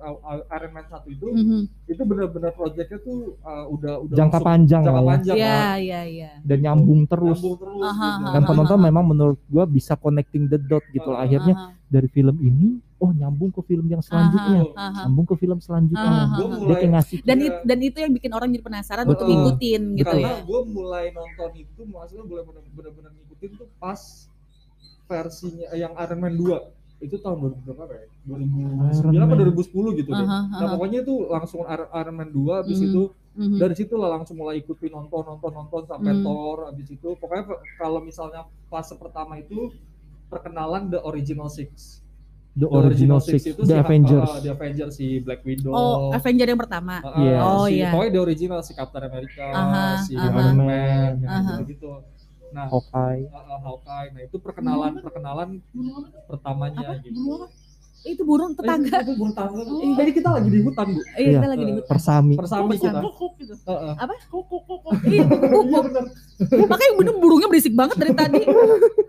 Iron 0.47 0.71
Man 0.71 0.85
satu 0.85 1.09
itu 1.09 1.25
Mhm. 1.27 1.61
itu 1.87 2.01
benar-benar 2.03 2.53
proyeknya 2.53 3.01
tuh 3.01 3.33
uh, 3.41 3.65
udah 3.67 3.93
udah 3.99 4.13
jangka 4.13 4.29
langsung- 4.31 4.45
panjang 4.45 4.81
jangka 4.83 4.93
lah 4.93 5.01
ya 5.01 5.09
panjang 5.11 5.35
Iya, 5.35 5.57
iya, 5.75 6.01
iya. 6.05 6.31
dan 6.39 6.57
nyambung 6.61 7.01
terus 7.05 7.41
Nyambung 7.41 7.57
terus 7.57 7.81
Aha, 7.83 8.09
gitu. 8.13 8.25
dan 8.29 8.39
aha. 8.39 8.47
penonton 8.47 8.79
memang 8.79 9.03
menurut 9.07 9.39
gua 9.47 9.65
bisa 9.65 9.93
connecting 9.95 10.45
the 10.45 10.59
dot 10.59 10.85
gitu 10.91 11.09
Ah, 11.09 11.13
lah. 11.15 11.19
akhirnya 11.25 11.55
Aha, 11.57 11.73
dari 11.87 12.07
film 12.07 12.35
ini 12.39 12.67
oh 12.95 13.11
nyambung 13.11 13.49
ke 13.49 13.61
film 13.63 13.85
yang 13.85 13.99
selanjutnya 13.99 14.65
Betul. 14.65 14.73
aha. 14.75 15.01
nyambung 15.01 15.25
ke 15.25 15.35
film 15.35 15.57
selanjutnya 15.59 16.01
Aha, 16.01 16.15
Gua 16.15 16.25
aha. 16.25 16.35
dia 16.35 16.47
mulai 16.57 16.75
kayak 16.75 16.91
ngasih 16.91 17.17
Dan 17.21 17.37
Iya. 17.37 17.45
it- 17.47 17.61
dan 17.63 17.79
itu 17.79 17.97
yang 17.99 18.11
bikin 18.11 18.31
orang 18.31 18.49
jadi 18.49 18.63
penasaran 18.63 19.03
Betul. 19.03 19.13
untuk 19.13 19.25
ngikutin 19.27 19.81
gitu 19.93 20.07
karena 20.07 20.27
ya. 20.27 20.35
gue 20.41 20.59
mulai 20.67 21.05
nonton 21.11 21.49
itu 21.55 21.81
maksudnya 21.85 22.23
mulai 22.23 22.43
bener-bener 22.71 23.11
ngikutin 23.13 23.49
tuh 23.55 23.67
pas 23.75 24.01
versinya 25.05 25.65
eh, 25.69 25.79
yang 25.79 25.93
Iron 25.95 26.19
Man 26.19 26.33
2 26.33 26.57
itu 26.97 27.15
tahun 27.17 27.37
2000 27.59 27.67
berapa 27.69 27.93
ya? 27.93 28.07
2009 28.25 29.03
Iron 29.05 29.21
apa 29.21 29.27
Man. 29.27 29.37
2010 29.45 29.99
gitu 29.99 30.09
deh. 30.09 30.25
Aha, 30.25 30.39
Nah 30.41 30.57
aha. 30.57 30.73
pokoknya 30.73 30.99
itu 31.01 31.15
langsung 31.27 31.61
Iron 31.67 32.15
Man 32.15 32.29
2 32.31 32.53
habis 32.57 32.79
Mhm. 32.79 32.87
itu 32.87 33.01
Mhm. 33.35 33.57
dari 33.59 33.75
situ 33.75 33.93
lah 33.93 34.09
langsung 34.09 34.35
mulai 34.35 34.57
ikutin 34.57 34.89
nonton 34.89 35.21
nonton 35.21 35.51
nonton 35.51 35.81
sampai 35.83 36.07
Hmm. 36.09 36.23
Thor 36.23 36.57
habis 36.65 36.87
itu 36.87 37.09
pokoknya 37.13 37.43
kalau 37.75 37.99
misalnya 37.99 38.41
fase 38.65 38.95
pertama 38.95 39.35
itu 39.35 39.75
perkenalan 40.27 40.87
The 40.87 40.99
Original 41.01 41.47
Six. 41.47 42.01
the 42.55 42.63
original 42.65 43.19
six 43.19 43.43
itu 43.43 43.59
the 43.59 43.67
si- 43.67 43.75
Avengers 43.75 44.31
uh, 44.31 44.39
The 44.39 44.49
Avengers 44.49 44.95
si 44.95 45.19
Black 45.19 45.43
Widow. 45.43 45.75
Oh, 45.75 46.15
Avenger 46.15 46.47
yang 46.47 46.55
pertama. 46.55 47.03
Uh, 47.03 47.19
Yes. 47.19 47.41
Oh, 47.43 47.65
si, 47.65 47.75
iya. 47.75 47.91
Pokoknya 47.91 48.11
The 48.15 48.21
Original 48.23 48.59
si 48.63 48.71
Captain 48.71 49.03
America, 49.03 49.43
Aha, 49.45 49.85
si 49.99 50.15
aha. 50.15 50.23
Iron 50.23 50.55
Man, 50.55 51.13
Aha. 51.21 51.59
gitu 51.59 51.63
gitu. 51.67 51.91
Nah, 52.49 52.71
Hawkeye 52.71 53.27
uh, 53.27 53.35
uh, 53.35 53.59
Hawkeye. 53.59 54.07
Nah, 54.09 54.21
itu 54.23 54.39
perkenalan 54.39 55.03
perkenalan 55.03 55.59
pertamanya 56.23 56.95
gitu. 56.97 57.43
Itu 58.05 58.21
burung 58.23 58.53
tetangga. 58.53 58.87
Eh, 58.93 59.03
itu 59.03 59.13
burung 59.17 59.33
tetangga. 59.33 59.61
Jadi 59.97 60.11
kita 60.13 60.29
lagi 60.31 60.47
di 60.47 60.59
hutan, 60.61 60.85
Bu. 60.87 60.99
Iya, 61.17 61.29
kita 61.35 61.47
lagi 61.49 61.59
di 61.59 61.67
Eh, 61.67 61.75
hutan. 61.75 61.89
persami 61.89 62.33
Persami 62.37 62.73
kita. 62.77 62.99
Kukuk 63.01 63.31
gitu. 63.35 63.53
Heeh. 63.67 63.93
Apa? 63.97 64.13
Kukuk 64.31 64.61
kukuk. 64.63 64.93
Iya, 65.03 65.25
Iya 65.27 65.79
benar. 65.83 66.03
makanya 66.63 66.91
bener 66.95 67.13
burungnya 67.17 67.47
berisik 67.49 67.73
banget 67.73 67.97
dari 67.97 68.13
tadi. 68.13 68.41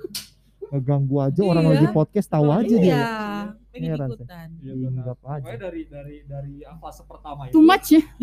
ngeganggu 0.68 1.16
aja 1.20 1.40
orang 1.42 1.64
Iya. 1.64 1.73
lagi 1.73 1.87
podcast 1.90 2.28
tahu 2.28 2.49
aja 2.49 2.75
dia 2.76 2.90
Iya, 2.90 3.06
pengen 3.70 3.90
Heran 3.90 4.08
sih. 4.08 4.16
ikutan. 4.16 4.49
Iya 4.58 4.73
benar. 4.75 4.92
nggak 4.96 5.14
apa 5.14 5.26
aja. 5.28 5.42
Pokoknya 5.42 5.61
dari 5.62 5.82
dari 5.87 6.16
dari 6.25 6.54
fase 6.76 7.02
pertama 7.04 7.40
itu. 7.44 7.52
Too 7.52 7.64
much 7.64 7.88
ya. 7.90 8.02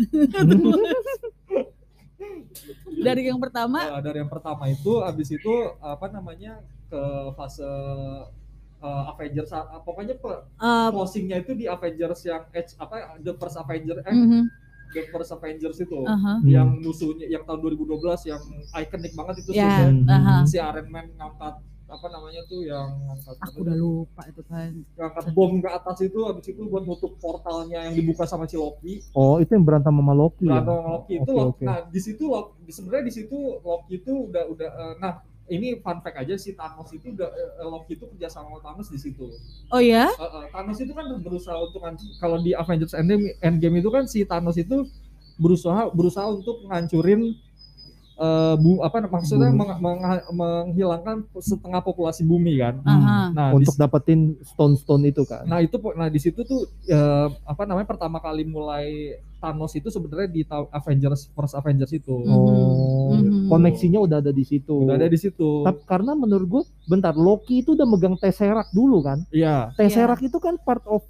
Dari 2.96 3.26
yang 3.26 3.36
pertama, 3.36 3.78
uh, 3.90 4.00
dari 4.00 4.18
yang 4.18 4.30
pertama 4.30 4.64
itu 4.66 5.02
habis 5.02 5.28
itu 5.28 5.52
apa 5.76 6.08
namanya 6.08 6.62
ke 6.86 7.02
fase 7.34 7.66
uh, 8.78 9.10
Avengers 9.10 9.50
uh, 9.50 9.82
pokoknya 9.82 10.14
pe- 10.14 10.42
eh, 10.54 10.88
closingnya 10.88 11.36
itu 11.38 11.52
di 11.52 11.66
Avengers 11.66 12.22
yang 12.22 12.46
Edge 12.50 12.72
apa 12.78 13.18
the 13.18 13.34
first 13.34 13.58
Avenger 13.58 14.00
eh 14.00 14.14
mhm, 14.14 14.46
the 14.94 15.02
first 15.10 15.32
Avengers 15.32 15.76
itu 15.76 16.00
aha. 16.00 16.40
yang 16.44 16.78
musuhnya 16.78 17.26
yang 17.26 17.42
tahun 17.42 17.60
2012 17.66 18.30
yang 18.30 18.40
ikonik 18.72 19.12
banget 19.12 19.34
itu 19.42 19.50
sih 19.52 19.60
Hmm. 19.60 20.06
aha. 20.06 20.36
si 20.46 20.56
Iron 20.56 20.88
Man 20.88 21.10
ngangkat 21.12 21.54
apa 21.84 22.06
namanya 22.08 22.40
tuh 22.44 22.64
yang 22.64 22.96
ngangkat 23.04 23.36
Aku 23.44 23.60
udah 23.60 23.76
lupa 23.76 24.22
itu 24.24 24.40
kan. 24.42 24.72
ngangkat 24.96 25.24
bom 25.30 25.52
ke 25.58 25.68
atas 25.68 25.98
itu 26.00 26.18
habis 26.24 26.46
itu 26.46 26.62
buat 26.64 26.82
nutup 26.82 27.12
portalnya 27.18 27.84
yang 27.84 27.92
dibuka 27.92 28.24
sama 28.24 28.44
si 28.44 28.56
Loki 28.56 29.04
oh 29.12 29.36
itu 29.36 29.52
yang 29.52 29.62
berantem 29.62 29.92
sama 29.92 30.12
Loki 30.12 30.44
ya? 30.44 30.58
berantem 30.58 30.74
sama 30.74 30.88
Loki 30.90 31.12
itu 31.14 31.30
Oke, 31.30 31.38
Loki- 31.38 31.66
nah 31.66 31.78
di 31.84 32.00
situ 32.00 32.24
Loki 32.24 32.62
sebenarnya 32.68 33.04
di 33.04 33.12
situ 33.12 33.38
Loki 33.60 33.92
itu 33.98 34.12
udah 34.26 34.44
udah 34.48 34.68
eh, 34.70 34.94
nah 34.98 35.12
ini 35.44 35.76
fun 35.76 36.00
fact 36.00 36.16
aja 36.16 36.34
si 36.34 36.56
Thanos 36.56 36.88
itu 36.90 37.12
udah 37.12 37.28
eh, 37.28 37.68
Loki 37.68 37.92
itu 37.94 38.04
kerja 38.08 38.32
sama 38.32 38.56
Thanos 38.58 38.88
di 38.88 38.96
situ 38.96 39.28
Oh 39.68 39.76
ya? 39.78 40.08
Eh, 40.08 40.46
Thanos 40.48 40.80
itu 40.80 40.92
kan 40.92 41.04
berusaha 41.20 41.56
untuk 41.58 41.84
kalau 42.16 42.40
di 42.40 42.56
Avengers 42.56 42.96
Endgame, 42.96 43.36
Endgame 43.38 43.76
itu 43.78 43.92
kan 43.92 44.08
si 44.08 44.24
Thanos 44.24 44.56
itu 44.56 44.88
berusaha 45.34 45.90
berusaha 45.90 46.30
untuk 46.30 46.64
ngancurin 46.64 47.34
eh, 48.16 48.54
bu, 48.54 48.78
apa 48.80 48.96
maksudnya 49.04 49.50
meng- 49.50 49.78
meng- 49.78 50.02
menghilangkan 50.30 51.26
setengah 51.36 51.80
populasi 51.80 52.22
bumi 52.22 52.56
kan. 52.56 52.78
Aha. 52.80 53.30
Nah, 53.30 53.48
di 53.50 53.56
untuk 53.58 53.74
dapetin 53.74 54.20
stone-stone 54.44 55.08
itu 55.08 55.22
kan. 55.22 55.44
Nah 55.44 55.58
itu 55.58 55.74
nah 55.92 56.06
di 56.06 56.18
situ 56.18 56.42
tuh 56.42 56.64
eh, 56.84 57.28
apa 57.44 57.62
namanya 57.64 57.86
pertama 57.86 58.18
kali 58.18 58.42
mulai 58.42 59.16
Thanos 59.36 59.76
itu 59.76 59.92
sebenarnya 59.92 60.32
di 60.32 60.40
Avengers 60.48 61.28
First 61.28 61.52
Avengers 61.52 61.92
itu. 61.92 62.16
Oh, 62.16 63.12
Mhm. 63.12 63.46
koneksinya 63.46 64.00
udah 64.00 64.18
ada 64.18 64.32
di 64.32 64.40
situ. 64.40 64.88
udah 64.88 64.96
ada 64.96 65.04
di 65.04 65.20
situ. 65.20 65.60
Tapi 65.60 65.84
karena 65.84 66.16
menurut 66.16 66.46
gue, 66.48 66.62
bentar 66.86 67.12
Loki 67.12 67.60
itu 67.60 67.76
udah 67.76 67.84
megang 67.84 68.16
Tesseract 68.16 68.72
dulu 68.72 69.04
kan. 69.04 69.20
Iya 69.28 69.68
Tesseract 69.74 70.24
itu 70.24 70.38
kan 70.38 70.56
part 70.56 70.80
of 70.86 71.04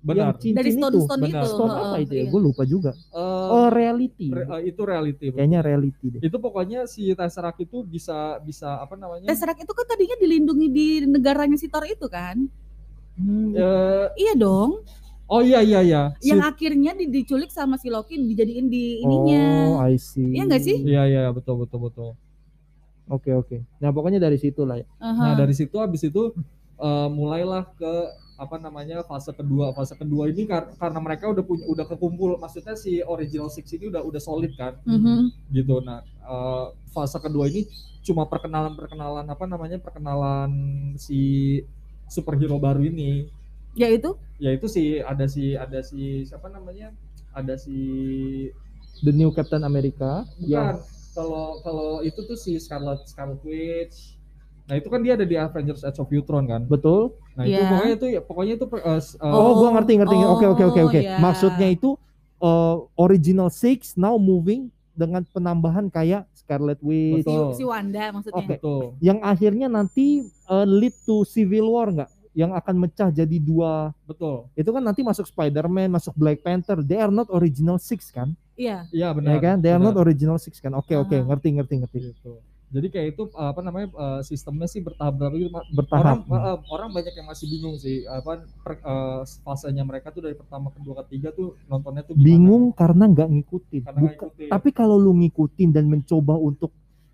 yang 0.00 0.30
benar. 0.30 0.38
cincin 0.38 0.54
Dari 0.54 0.70
itu. 0.70 0.78
stone-stone 0.78 1.22
benar. 1.22 1.42
itu. 1.42 1.48
Stone 1.50 1.72
apa 1.74 1.96
itu 1.98 2.12
ya? 2.12 2.22
iya. 2.22 2.30
Gue 2.30 2.40
lupa 2.40 2.62
juga. 2.62 2.90
Eh, 2.94 3.46
Oh 3.48 3.66
reality. 3.68 4.26
re- 4.28 4.46
eh, 4.48 4.62
itu 4.66 4.80
reality. 4.82 5.24
bro. 5.28 5.36
Kayaknya 5.36 5.60
reality 5.60 6.04
deh. 6.08 6.20
Itu 6.22 6.36
pokoknya 6.38 6.80
si 6.84 7.10
Tesseract 7.10 7.58
itu 7.58 7.82
bisa 7.82 8.16
bisa 8.40 8.78
apa 8.78 8.94
namanya? 8.94 9.26
Tesseract 9.26 9.58
itu 9.58 9.72
kan 9.72 9.84
tadinya 9.84 10.16
dilindungi 10.16 10.66
di 10.68 10.86
negaranya 11.02 11.54
si 11.54 11.66
Thor 11.66 11.82
itu 11.82 12.06
kan? 12.06 12.46
Eh, 13.18 14.06
Iya 14.16 14.34
dong. 14.34 14.86
oh 15.26 15.42
iya 15.42 15.60
iya 15.60 15.80
iya. 15.82 16.02
Si- 16.16 16.30
Yang 16.30 16.40
akhirnya 16.46 16.94
di- 16.94 17.10
diculik 17.10 17.50
sama 17.50 17.76
si 17.76 17.90
Loki 17.90 18.14
dijadiin 18.16 18.66
di 18.66 19.02
ininya. 19.02 19.44
Oh, 19.68 19.82
I 19.82 19.98
see. 19.98 20.24
Iya 20.30 20.46
nggak 20.46 20.62
sih? 20.62 20.76
Iya 20.78 21.02
iya 21.04 21.22
betul 21.28 21.58
betul 21.58 21.82
betul. 21.82 22.10
Oke 23.06 23.32
oke. 23.32 23.60
Nah 23.76 23.90
pokoknya 23.90 24.16
dari 24.18 24.36
situ 24.36 24.62
lah 24.62 24.78
ya. 24.78 24.86
Nah 24.96 25.32
Aha. 25.32 25.36
dari 25.36 25.52
situ 25.52 25.74
habis 25.76 26.00
itu 26.00 26.30
eh, 26.78 27.08
mulailah 27.10 27.66
ke 27.74 27.92
apa 28.38 28.54
namanya 28.56 29.02
fase 29.02 29.34
kedua. 29.34 29.74
Fase 29.74 29.92
kedua 29.92 30.30
ini 30.30 30.46
kar- 30.46 30.70
karena 30.72 31.00
mereka 31.02 31.26
udah 31.26 31.42
punya 31.42 31.66
udah 31.66 31.84
kekumpul. 31.84 32.38
Maksudnya 32.38 32.78
si 32.78 33.02
original 33.02 33.50
six 33.50 33.66
ini 33.70 33.90
udah 33.90 34.00
udah 34.00 34.22
solid 34.22 34.54
kan. 34.54 34.78
Mhm. 34.86 35.34
gitu. 35.50 35.82
Nah, 35.82 36.00
eh, 36.06 36.66
fase 36.88 37.18
kedua 37.18 37.50
ini 37.50 37.66
cuma 38.00 38.24
perkenalan-perkenalan 38.24 39.26
apa 39.26 39.44
namanya 39.44 39.76
perkenalan 39.76 40.50
si 40.94 41.20
superhero 42.06 42.56
baru 42.56 42.80
ini. 42.80 43.26
Yaitu 43.74 44.14
Yaitu 44.38 44.70
si 44.70 45.02
ada 45.02 45.26
si 45.26 45.52
ada 45.52 45.82
si 45.82 46.22
siapa 46.24 46.46
namanya? 46.48 46.94
Ada 47.34 47.58
si 47.58 47.76
The 49.02 49.10
New 49.10 49.30
Captain 49.30 49.62
America. 49.62 50.22
bukan 50.38 50.78
kalau 51.12 51.58
kalau 51.60 51.90
itu 52.00 52.22
tuh 52.22 52.38
si 52.38 52.54
Scarlet 52.56 53.02
Scarlet 53.04 53.42
Witch. 53.42 54.14
Nah 54.68 54.76
itu 54.76 54.86
kan 54.86 55.00
dia 55.00 55.18
ada 55.18 55.24
di 55.24 55.34
Avengers 55.34 55.82
Age 55.82 55.98
of 55.98 56.06
Ultron 56.08 56.46
kan. 56.46 56.62
Betul. 56.64 57.18
Nah 57.38 57.46
itu 57.46 57.54
Iya. 57.54 57.70
pokoknya 57.70 57.94
itu 57.94 58.06
ya 58.08 58.20
pokoknya 58.20 58.52
itu 58.58 58.66
eh, 58.66 58.98
s- 58.98 59.14
eh, 59.16 59.30
Oh, 59.30 59.52
gua 59.56 59.70
ngerti 59.72 59.92
ngerti. 59.94 60.16
Oke 60.18 60.46
oke 60.48 60.64
oke 60.66 60.80
oke. 60.84 60.98
iya. 60.98 61.16
Maksudnya 61.16 61.68
itu 61.68 61.94
uh, 62.38 62.76
original 62.96 63.46
six 63.48 63.94
now 63.94 64.18
moving 64.18 64.66
dengan 64.92 65.22
penambahan 65.24 65.86
kayak 65.86 66.26
Scarlet 66.34 66.80
Witch 66.80 67.22
si, 67.22 67.30
Betul. 67.30 67.46
si 67.54 67.62
Wanda 67.62 68.10
maksudnya. 68.10 68.42
Oke. 68.42 68.58
betul. 68.58 68.82
yang 68.98 69.22
akhirnya 69.22 69.66
nanti 69.68 70.20
uh, 70.44 70.66
lead 70.66 70.94
to 71.04 71.22
Civil 71.24 71.70
War 71.70 71.88
nggak? 71.88 72.10
Yang 72.34 72.52
akan 72.56 72.74
mecah 72.76 73.08
jadi 73.12 73.38
dua. 73.38 73.90
Betul. 74.04 74.46
Itu 74.54 74.70
kan 74.70 74.78
nanti 74.80 75.02
masuk 75.02 75.26
Spider-Man, 75.26 75.90
masuk 75.90 76.14
Black 76.14 76.38
Panther. 76.40 76.78
They 76.80 76.94
are 76.96 77.10
not 77.10 77.26
original 77.28 77.78
six 77.78 78.10
kan? 78.10 78.34
Iya. 78.54 78.86
Iya 78.88 79.04
Ya 79.04 79.14
benar. 79.14 79.38
kan? 79.38 79.56
They 79.58 79.70
are 79.70 79.78
benar. 79.78 79.94
not 79.94 79.98
original 80.00 80.38
six 80.38 80.58
kan? 80.58 80.70
Oke 80.72 80.94
oke, 80.94 81.14
Ah. 81.14 81.22
ngerti 81.24 81.48
ngerti 81.52 81.74
ngerti. 81.78 81.98
gitu. 82.10 82.42
Jadi 82.68 82.86
kayak 82.88 83.08
itu 83.16 83.22
apa 83.32 83.60
namanya 83.60 83.88
eh, 83.88 84.20
sistemnya 84.22 84.64
sih 84.64 84.78
bertahap 84.78 85.16
gitu. 85.32 85.48
Ma- 85.48 85.64
Bertahap. 85.72 86.20
Orang 86.22 86.44
eh, 86.44 86.58
orang 86.68 86.90
banyak 86.92 87.14
yang 87.16 87.26
masih 87.26 87.46
bingung 87.48 87.76
sih 87.76 88.04
apa 88.04 88.44
per- 88.60 88.78
eh, 88.78 89.20
fasenya 89.40 89.82
mereka 89.82 90.12
tuh 90.12 90.20
dari 90.20 90.36
pertama 90.36 90.68
kedua 90.68 91.00
ketiga 91.02 91.32
tuh 91.32 91.56
nontonnya 91.64 92.04
tuh 92.04 92.12
gimana. 92.12 92.28
Bingung 92.28 92.64
karena 92.70 93.04
nggak 93.08 93.28
ngikutin. 93.30 93.82
karena 93.82 93.98
nggak 93.98 94.14
Bukan- 94.14 94.28
ikutin. 94.28 94.48
Tapi 94.52 94.68
kalau 94.70 94.96
lu 94.96 95.16
ngikutin 95.16 95.68
dan 95.72 95.84
mencoba 95.86 96.36
untuk 96.36 96.68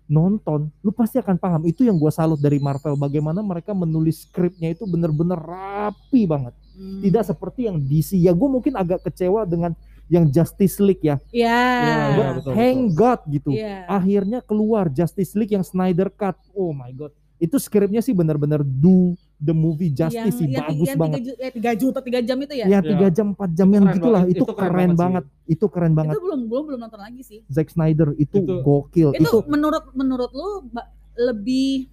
nonton, 0.05 0.69
lu 0.83 0.91
pasti 0.91 1.17
akan 1.17 1.33
paham. 1.35 1.65
Itu 1.65 1.81
yang 1.81 1.97
gua 1.97 2.11
salut 2.11 2.37
dari 2.37 2.61
Marvel. 2.61 2.93
Bagaimana 2.93 3.41
mereka 3.41 3.73
menulis 3.73 4.27
skripnya 4.27 4.69
itu 4.69 4.85
bener-bener 4.85 5.33
rapi 5.33 6.29
banget. 6.29 6.53
Hmm. 6.75 7.01
Tidak 7.01 7.23
seperti 7.25 7.65
yang 7.65 7.79
DC. 7.79 8.19
Ya 8.19 8.29
gue 8.29 8.45
mungkin 8.45 8.75
agak 8.75 9.01
kecewa 9.01 9.47
dengan 9.47 9.71
yang 10.05 10.29
Justice 10.29 10.77
League 10.77 11.01
ya. 11.01 11.17
Iya. 11.33 11.57
Iya, 11.57 11.95
But 11.95 12.13
iya, 12.25 12.29
betul, 12.37 12.51
thank 12.53 12.79
God 12.93 13.19
gitu. 13.29 13.49
Iya. 13.53 13.77
Akhirnya 13.89 14.39
keluar 14.45 14.85
Justice 14.89 15.33
League 15.33 15.53
yang 15.53 15.65
Snyder 15.65 16.13
Cut. 16.13 16.37
Oh 16.53 16.71
my 16.71 16.93
God. 16.93 17.13
Itu 17.35 17.59
skripnya 17.59 17.99
sih 17.99 18.15
bener-bener 18.15 18.63
do 18.63 19.17
the 19.35 19.51
movie 19.51 19.91
justice 19.91 20.39
sih. 20.39 20.47
yang, 20.47 20.71
Bagus 20.71 20.87
yang 20.87 20.99
banget. 20.99 21.17
Tiga, 21.19 21.33
eh, 21.43 21.51
tiga 21.51 21.71
juta 21.75 21.99
tiga 21.99 22.19
jam 22.23 22.37
itu 22.39 22.53
ya? 22.55 22.65
Ya 22.71 22.79
tiga 22.79 23.07
jam 23.11 23.35
empat 23.35 23.49
jam 23.51 23.67
yang 23.67 23.85
gitulah 23.91 24.23
itu, 24.23 24.39
Itu 24.39 24.53
keren 24.55 24.71
keren, 24.71 24.91
banget 24.95 24.95
banget. 24.95 25.23
Itu 25.51 25.65
keren 25.67 25.93
banget. 25.93 26.13
Itu 26.15 26.23
belum 26.23 26.41
belum 26.47 26.63
belum 26.71 26.79
nonton 26.87 27.01
lagi 27.03 27.21
sih. 27.25 27.39
Zack 27.51 27.67
Snyder 27.75 28.15
itu, 28.15 28.39
Itu- 28.39 28.63
gokil. 28.63 29.09
Itu, 29.19 29.21
Itu, 29.21 29.37
menurut 29.51 29.83
menurut 29.91 30.31
lu 30.31 30.71
lebih 31.19 31.91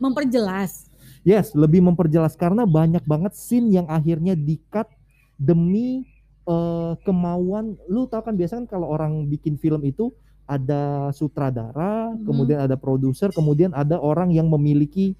memperjelas. 0.00 0.88
yes 1.20 1.52
lebih 1.52 1.84
memperjelas 1.84 2.32
karena 2.32 2.64
banyak 2.64 3.04
banget 3.04 3.36
scene 3.36 3.68
yang 3.68 3.84
akhirnya 3.92 4.32
di-cut 4.32 4.88
demi 5.36 6.08
eh, 6.44 6.92
kemauan. 7.04 7.76
Lu 7.86 8.06
tahu 8.06 8.22
kan 8.26 8.34
biasa 8.34 8.62
kan 8.62 8.66
kalau 8.66 8.88
orang 8.88 9.26
bikin 9.26 9.56
film 9.56 9.84
itu 9.84 10.10
ada 10.44 11.14
sutradara, 11.14 12.10
Mhm. 12.10 12.26
kemudian 12.26 12.58
ada 12.58 12.74
produser, 12.74 13.30
kemudian 13.30 13.70
ada 13.70 14.02
orang 14.02 14.34
yang 14.34 14.50
memiliki 14.50 15.14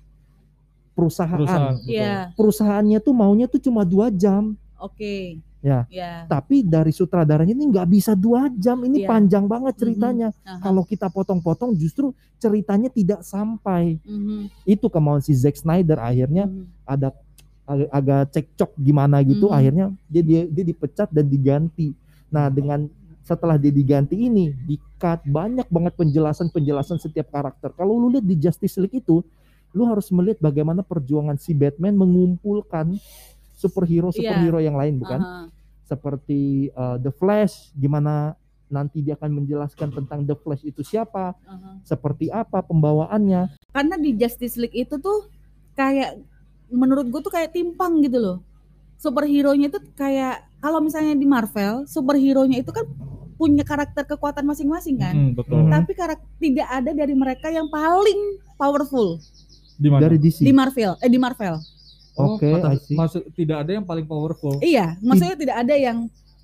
perusahaan. 0.91 1.39
perusahaan. 1.39 1.77
Iya. 1.87 2.35
Perusahaannya 2.35 2.99
tuh 3.01 3.15
maunya 3.15 3.47
tuh 3.47 3.63
cuma 3.63 3.87
dua 3.87 4.11
jam. 4.13 4.59
Oke. 4.77 5.39
Ya. 5.61 5.85
Ya. 5.93 6.25
Tapi 6.25 6.65
dari 6.65 6.89
sutradaranya 6.89 7.53
ini 7.53 7.69
nggak 7.69 7.89
bisa 7.89 8.13
dua 8.17 8.49
jam. 8.57 8.81
Ini 8.81 9.05
Iya. 9.05 9.09
panjang 9.09 9.45
banget 9.45 9.77
ceritanya. 9.77 10.29
Aha. 10.43 10.61
Kalau 10.61 10.83
kita 10.85 11.13
potong-potong 11.13 11.77
justru 11.77 12.13
ceritanya 12.41 12.89
tidak 12.89 13.21
sampai. 13.23 14.01
Mhm. 14.03 14.49
Itu 14.65 14.89
kemauan 14.89 15.21
si 15.21 15.37
Zack 15.37 15.57
Snyder. 15.57 16.01
Akhirnya 16.01 16.49
Mhm. 16.49 16.65
ada 16.85 17.13
ag- 17.71 17.91
agak 17.95 18.23
cekcok 18.35 18.71
gimana 18.77 19.23
gitu. 19.23 19.47
Mhm. 19.47 19.55
Akhirnya 19.55 19.87
dia, 20.11 20.23
dia 20.27 20.43
dia 20.51 20.65
dipecat 20.67 21.09
dan 21.15 21.31
diganti. 21.31 21.95
Nah 22.29 22.51
dengan 22.51 22.91
setelah 23.23 23.55
dia 23.55 23.71
diganti 23.71 24.19
ini 24.19 24.51
di-cut 24.51 25.23
banyak 25.23 25.71
banget 25.71 25.95
penjelasan-penjelasan 25.95 26.99
setiap 26.99 27.31
karakter. 27.31 27.71
Kalau 27.79 27.95
lu 27.95 28.11
lihat 28.11 28.27
di 28.27 28.35
Justice 28.35 28.75
League 28.83 28.99
itu, 28.99 29.23
lu 29.71 29.87
harus 29.87 30.11
melihat 30.11 30.43
bagaimana 30.43 30.83
perjuangan 30.83 31.39
si 31.39 31.55
Batman 31.55 31.95
mengumpulkan 31.95 32.99
superhero-superhero 33.55 34.59
yang 34.59 34.75
lain 34.75 34.99
bukan? 34.99 35.21
Aha. 35.23 35.47
seperti 35.91 36.71
uh, 36.79 37.03
The 37.03 37.11
Flash, 37.11 37.75
gimana 37.75 38.39
nanti 38.71 39.03
dia 39.03 39.19
akan 39.19 39.43
menjelaskan 39.43 39.91
tentang 39.91 40.23
The 40.23 40.39
Flash 40.39 40.63
itu 40.63 40.87
siapa, 40.87 41.35
Aha. 41.35 41.83
seperti 41.83 42.31
apa 42.31 42.63
pembawaannya. 42.63 43.51
Karena 43.75 43.99
di 43.99 44.15
Justice 44.15 44.55
League 44.55 44.79
itu 44.79 44.95
tuh 45.03 45.27
kayak 45.75 46.23
menurut 46.71 47.07
gue 47.11 47.21
tuh 47.21 47.33
kayak 47.33 47.53
timpang 47.53 48.01
gitu 48.01 48.19
loh. 48.19 48.37
Superhero-nya 48.97 49.69
itu 49.73 49.81
kayak 49.97 50.45
kalau 50.61 50.79
misalnya 50.79 51.17
di 51.17 51.25
Marvel, 51.25 51.89
superhero-nya 51.89 52.61
itu 52.61 52.71
kan 52.71 52.85
punya 53.41 53.65
karakter 53.65 54.05
kekuatan 54.05 54.45
masing-masing 54.45 55.01
kan. 55.01 55.15
Hmm, 55.17 55.33
betul. 55.33 55.65
Mhm. 55.65 55.73
Tapi 55.73 55.93
karakter 55.97 56.29
tidak 56.37 56.69
ada 56.69 56.91
dari 56.93 57.15
mereka 57.17 57.49
yang 57.49 57.73
paling 57.73 58.37
powerful 58.61 59.17
Di 59.81 59.89
mana? 59.89 60.05
Dari 60.05 60.21
DC. 60.21 60.45
di 60.45 60.53
Marvel. 60.53 60.93
Eh 61.01 61.09
di 61.09 61.17
Marvel. 61.17 61.57
Oh, 62.21 62.37
Oke, 62.37 62.53
see. 62.85 62.93
maksud 62.93 63.23
tidak 63.33 63.65
ada 63.65 63.81
yang 63.81 63.87
paling 63.89 64.05
powerful. 64.05 64.61
Iya, 64.61 65.01
maksudnya 65.01 65.37
tidak 65.41 65.57
ada 65.65 65.73
yang 65.73 65.99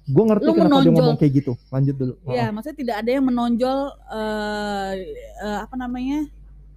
Gue 0.07 0.23
ngerti 0.23 0.47
Lu 0.47 0.55
kenapa 0.55 0.63
dia 0.63 0.71
menonjol. 0.71 0.95
ngomong 1.03 1.17
kayak 1.19 1.33
gitu. 1.35 1.53
Lanjut 1.67 1.95
dulu. 1.99 2.13
Iya, 2.31 2.47
maksudnya 2.55 2.79
tidak 2.79 2.97
ada 3.03 3.11
yang 3.11 3.25
menonjol 3.27 3.79
eh 4.15 4.93
eh, 5.43 5.59
apa 5.67 5.75
namanya? 5.75 6.31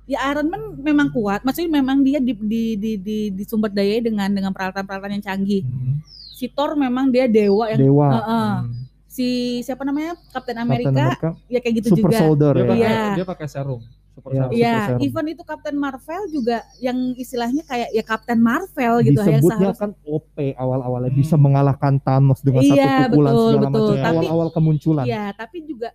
Ya 0.09 0.25
Iron 0.27 0.49
Man 0.49 0.73
memang 0.75 1.13
kuat, 1.13 1.45
maksudnya 1.45 1.69
memang 1.69 2.01
dia 2.01 2.17
di 2.17 2.33
di 2.33 2.63
di 2.73 2.91
di, 2.97 3.17
di 3.29 3.43
sumber 3.45 3.69
daya 3.69 4.01
dengan 4.01 4.25
dengan 4.25 4.49
peralatan-peralatan 4.49 5.21
yang 5.21 5.23
canggih. 5.23 5.61
Hmm. 5.61 6.01
Si 6.33 6.49
Thor 6.49 6.73
memang 6.73 7.13
dia 7.13 7.29
dewa 7.29 7.69
yang 7.69 7.77
Dewa, 7.77 8.09
Heeh. 8.09 8.49
Hmm. 8.57 8.73
si 9.05 9.27
siapa 9.61 9.85
namanya? 9.85 10.17
Kapten 10.33 10.33
Captain 10.33 10.57
Amerika, 10.57 10.89
America, 10.89 11.29
ya 11.45 11.59
kayak 11.59 11.75
gitu 11.77 11.87
Super 11.93 12.09
juga. 12.09 12.19
Soldier. 12.19 12.53
Dia 12.53 12.57
ya. 12.57 12.65
pakai 12.65 12.81
Iya. 12.81 13.05
dia 13.13 13.25
pakai 13.27 13.47
serum. 13.47 13.81
Super 14.09 14.29
Iya. 14.31 14.41
serum. 14.41 14.51
Iya, 14.57 14.75
even 14.99 15.25
itu 15.29 15.43
Kapten 15.43 15.75
Marvel 15.75 16.21
juga 16.27 16.57
yang 16.79 16.97
istilahnya 17.13 17.61
kayak 17.63 17.89
ya 17.91 18.01
Kapten 18.01 18.39
Marvel 18.39 18.93
gitu 19.03 19.13
ya 19.15 19.37
Disebutnya 19.37 19.69
seharusnya. 19.69 19.77
kan 19.77 19.91
OP 20.03 20.35
awal-awalnya 20.55 21.11
Hmm. 21.11 21.21
bisa 21.21 21.35
mengalahkan 21.35 21.93
Thanos 21.99 22.39
dengan 22.41 22.65
Iya, 22.65 22.73
satu 22.73 23.13
pukulan 23.13 23.29
betul, 23.29 23.45
segala 23.45 23.61
betul. 23.61 23.77
macam. 23.85 23.93
Tapi- 23.95 24.09
Awal-awal 24.17 24.47
kemunculan. 24.49 25.05
Iya, 25.05 25.23
tapi 25.33 25.57
juga 25.63 25.89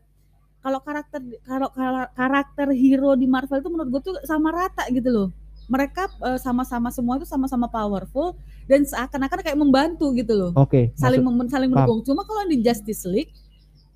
kalau 0.64 0.80
karakter 0.80 1.20
kalau 1.44 1.68
kara- 1.70 2.08
karakter 2.10 2.72
hero 2.72 3.12
di 3.12 3.28
Marvel 3.28 3.60
itu 3.60 3.68
menurut 3.68 3.88
gue 3.90 4.02
tuh 4.02 4.16
sama 4.24 4.48
rata 4.50 4.88
gitu 4.88 5.06
loh. 5.06 5.28
Mereka 5.64 6.02
eh, 6.24 6.38
sama-sama 6.38 6.88
semua 6.88 7.16
itu 7.16 7.24
sama-sama 7.24 7.68
powerful 7.68 8.32
dan 8.64 8.80
seakan-akan 8.82 9.40
kayak 9.40 9.56
membantu 9.56 10.08
gitu 10.12 10.32
loh. 10.32 10.50
Oke. 10.54 10.92
Saling 10.94 11.20
maksud- 11.20 11.36
mem- 11.38 11.52
saling 11.52 11.70
mendukung. 11.70 12.00
Cuma 12.02 12.24
kalau 12.24 12.44
di 12.44 12.58
Justice 12.58 13.04
League 13.04 13.32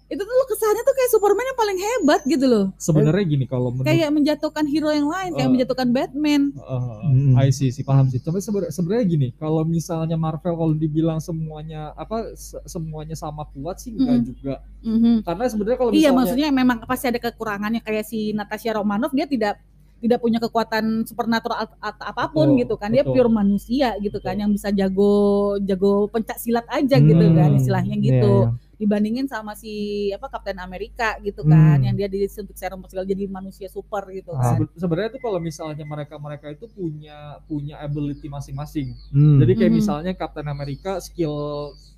itu 0.08 0.18
tuh 0.18 0.46
kesannya 0.48 0.82
tuh 0.82 0.94
kayak 0.94 1.10
Superman 1.10 1.44
yang 1.44 1.58
paling 1.58 1.78
hebat 1.78 2.20
gitu 2.24 2.46
loh. 2.46 2.64
Sebenarnya 2.74 3.24
gini 3.24 3.44
kalau 3.44 3.68
menurut 3.70 3.84
Kayak 3.84 4.08
menjatuhkan 4.08 4.64
hero 4.64 4.88
yang 4.88 5.04
lain, 5.04 5.30
kayak 5.32 5.44
Eh. 5.44 5.52
menjatuhkan 5.52 5.88
Batman. 5.90 6.42
Uh, 6.54 7.04
Hmm. 7.04 7.32
I 7.36 7.48
see, 7.48 7.68
sih 7.68 7.82
paham 7.82 8.08
sih. 8.08 8.16
Tapi 8.16 8.40
sebenarnya 8.40 9.04
gini, 9.04 9.28
kalau 9.34 9.62
misalnya 9.62 10.16
Marvel 10.16 10.56
kalau 10.56 10.72
dibilang 10.72 11.20
semuanya 11.20 11.92
apa 11.92 12.32
se- 12.34 12.56
semuanya 12.64 13.12
sama 13.12 13.44
kuat 13.50 13.78
sih 13.78 13.92
enggak 13.92 14.16
Mm-mm. 14.16 14.26
juga. 14.26 14.54
Mhm. 14.80 15.14
Karena 15.22 15.44
sebenarnya 15.46 15.76
kalau 15.76 15.90
Iya, 15.90 15.96
misalnya 16.00 16.16
maksudnya 16.16 16.48
memang 16.50 16.76
pasti 16.82 17.06
ada 17.06 17.20
kekurangannya 17.20 17.80
kayak 17.80 18.04
si 18.04 18.32
Natasha 18.32 18.72
Romanoff 18.72 19.12
dia 19.12 19.24
tidak 19.24 19.60
tidak 19.98 20.22
punya 20.22 20.38
kekuatan 20.38 21.02
supernatural 21.04 21.58
at- 21.58 21.74
at- 21.82 22.04
apa 22.06 22.30
pun 22.30 22.54
Betul, 22.54 22.60
gitu 22.62 22.74
kan. 22.76 22.88
Dia 22.88 23.02
betul. 23.02 23.12
pure 23.18 23.30
manusia 23.34 23.92
gitu 23.98 24.18
kan 24.18 24.32
Betul. 24.32 24.40
yang 24.40 24.50
bisa 24.54 24.68
jago 24.70 25.12
jago 25.60 26.06
pencak 26.06 26.38
silat 26.38 26.64
aja 26.66 26.96
gitu 26.96 27.18
Hmm, 27.20 27.34
kan 27.34 27.50
istilahnya 27.52 27.92
iya, 27.92 28.06
gitu. 28.08 28.34
iya. 28.46 28.66
Dibandingin 28.78 29.26
sama 29.26 29.52
si 29.52 29.74
apa 30.08 30.26
Kapten 30.28 30.54
Amerika 30.56 31.18
gitu 31.18 31.42
kan 31.42 31.76
Hmm. 31.76 31.84
yang 31.84 31.94
dia 31.94 32.06
disuntik 32.06 32.54
serum 32.54 32.86
segala 32.86 33.02
jadi 33.04 33.26
manusia 33.26 33.66
super 33.66 34.06
gitu 34.08 34.30
Ah. 34.30 34.38
kan. 34.40 34.54
sebe- 34.54 34.72
sebenarnya 34.72 35.10
tuh 35.12 35.20
kalau 35.20 35.38
misalnya 35.38 35.82
mereka-mereka 35.82 36.46
itu 36.48 36.66
punya 36.68 37.18
punya 37.44 37.74
ability 37.78 38.26
masing-masing. 38.26 38.94
Hmm. 39.10 39.36
Jadi 39.36 39.52
kayak 39.56 39.72
Mhm. 39.72 39.78
misalnya 39.78 40.12
Captain 40.14 40.46
America 40.46 40.92
skill 40.98 41.34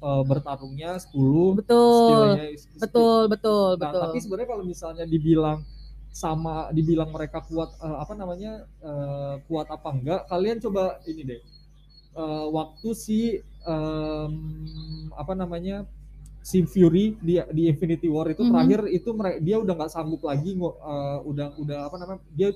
uh, 0.01 0.25
bertarungnya 0.25 0.97
10, 0.97 1.53
Betul. 1.55 1.93
skillnya 1.93 2.45
Betul, 2.81 3.21
betul, 3.29 3.69
Nah, 3.71 3.81
betul. 3.83 4.01
tapi 4.01 4.19
sebenarnya 4.19 4.49
kalau 4.49 4.65
misalnya 4.65 5.05
dibilang 5.05 5.61
sama 6.11 6.73
dibilang 6.73 7.07
mereka 7.09 7.39
kuat 7.41 7.71
eh, 7.79 7.97
apa 7.97 8.13
namanya 8.15 8.53
eh, 8.81 9.35
kuat 9.45 9.69
apa 9.69 9.89
enggak 9.91 10.21
kalian 10.27 10.59
coba 10.59 10.97
ini 11.05 11.23
deh 11.25 11.43
Eh, 12.11 12.47
waktu 12.51 12.91
si 12.91 13.39
em, 13.63 14.35
apa 15.13 15.33
namanya 15.33 15.87
si 16.40 16.64
Fury 16.64 17.20
di 17.20 17.37
di 17.50 17.62
Infinity 17.66 18.06
War 18.06 18.26
itu 18.26 18.40
Mhm. 18.40 18.50
terakhir 18.50 18.80
itu 18.88 19.09
dia 19.38 19.56
udah 19.56 19.75
nggak 19.76 19.90
sanggup 19.90 20.23
lagi 20.23 20.56
eh, 20.56 21.18
udah 21.23 21.47
udah 21.54 21.78
apa 21.85 21.97
namanya 21.97 22.20
dia 22.30 22.49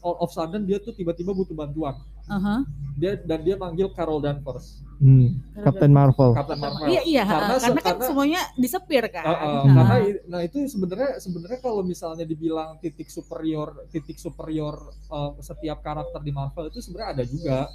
all 0.00 0.18
of 0.18 0.28
sudden 0.28 0.62
dia 0.62 0.78
tuh 0.78 0.90
tiba-tiba 0.90 1.30
butuh 1.30 1.54
bantuan 1.54 1.94
Aha. 2.26 2.66
dia 2.94 3.14
dan 3.16 3.40
dia 3.40 3.54
manggil 3.54 3.90
Carol 3.90 4.18
Danvers 4.18 4.82
Hmm. 4.98 5.38
Captain 5.54 5.94
Marvel. 5.94 6.34
Captain 6.34 6.58
Marvel 6.58 6.90
Iya, 6.90 7.02
iya, 7.06 7.22
Karena 7.22 7.54
karena, 7.54 7.62
se- 7.62 7.70
kan 7.70 7.82
karena- 7.86 8.02
semuanya 8.02 8.40
disepir 8.58 9.06
kan. 9.06 9.22
Uh, 9.22 9.30
uh, 9.30 9.38
Nah. 9.38 9.74
karena 9.78 9.96
nah 10.26 10.40
itu 10.42 10.58
sebenarnya 10.66 11.22
sebenarnya 11.22 11.58
kalau 11.60 11.86
misalnya 11.86 12.26
dibilang 12.26 12.82
titik 12.82 13.06
superior 13.06 13.86
titik 13.88 14.18
superior 14.18 14.74
uh, 15.06 15.38
setiap 15.38 15.78
karakter 15.80 16.18
di 16.18 16.34
Marvel 16.34 16.66
itu 16.66 16.82
sebenarnya 16.82 17.10
ada 17.14 17.24
juga 17.24 17.70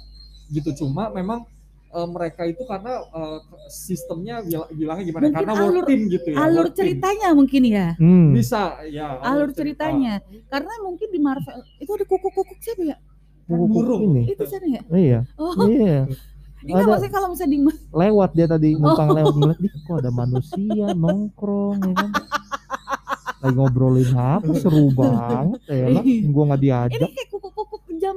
gitu 0.46 0.76
cuma 0.76 1.08
memang 1.08 1.48
uh, 1.94 2.06
mereka 2.06 2.42
itu 2.44 2.62
karena 2.62 2.92
uh, 3.08 3.38
sistemnya 3.66 4.42
bil- 4.42 4.66
bilangnya 4.68 5.04
gimana 5.06 5.22
Mungkin 5.24 5.38
karena 5.38 5.52
alur- 5.54 5.72
work 5.72 5.86
team 5.86 6.02
gitu 6.08 6.28
ya 6.28 6.36
alur 6.40 6.58
work 6.60 6.66
team. 6.68 6.78
ceritanya 6.80 7.28
mungkin 7.32 7.62
ya. 7.64 7.86
Hmm. 7.96 8.28
bisa 8.30 8.62
ya 8.84 9.06
Alur 9.22 9.48
cerita. 9.48 9.86
ceritanya. 9.86 10.14
Karena 10.46 10.72
mungkin 10.80 11.08
di 11.08 11.20
Marvel 11.20 11.54
itu 11.78 11.90
ada 11.90 12.04
kuku-kuku 12.04 12.54
siapa 12.58 12.82
ya? 12.84 12.96
Burung. 13.46 14.00
ini. 14.10 14.22
Itu 14.26 14.42
sana 14.42 14.66
ya? 14.66 14.82
Iya. 14.88 15.18
Oh, 15.36 15.52
Iya. 15.62 16.08
enggak 16.60 16.80
Ada 16.80 16.88
maksudnya 16.88 17.12
kalau 17.12 17.28
misalnya 17.28 17.52
di 17.52 17.58
lewat 17.92 18.30
dia 18.32 18.46
tadi 18.48 18.68
numpang 18.72 19.08
Oh. 19.08 19.14
lewat 19.14 19.34
ngeliat, 19.34 19.58
"Ih, 19.60 19.72
kok 19.78 19.96
ada 20.00 20.10
manusia 20.10 20.86
nongkrong 20.96 21.76
ya 21.78 21.92
kan. 21.94 22.10
Lagi 23.38 23.52
ngobrolin 23.52 24.10
apa 24.10 24.52
seru 24.56 24.88
banget 24.90 25.60
ya 25.68 25.86
lah. 25.90 26.00
Gua 26.26 26.42
nggak 26.48 26.58
ini 26.58 26.64
diajak. 26.64 27.10
kayak 27.10 27.28
kuku-kuku 27.28 27.76
jam 27.94 28.16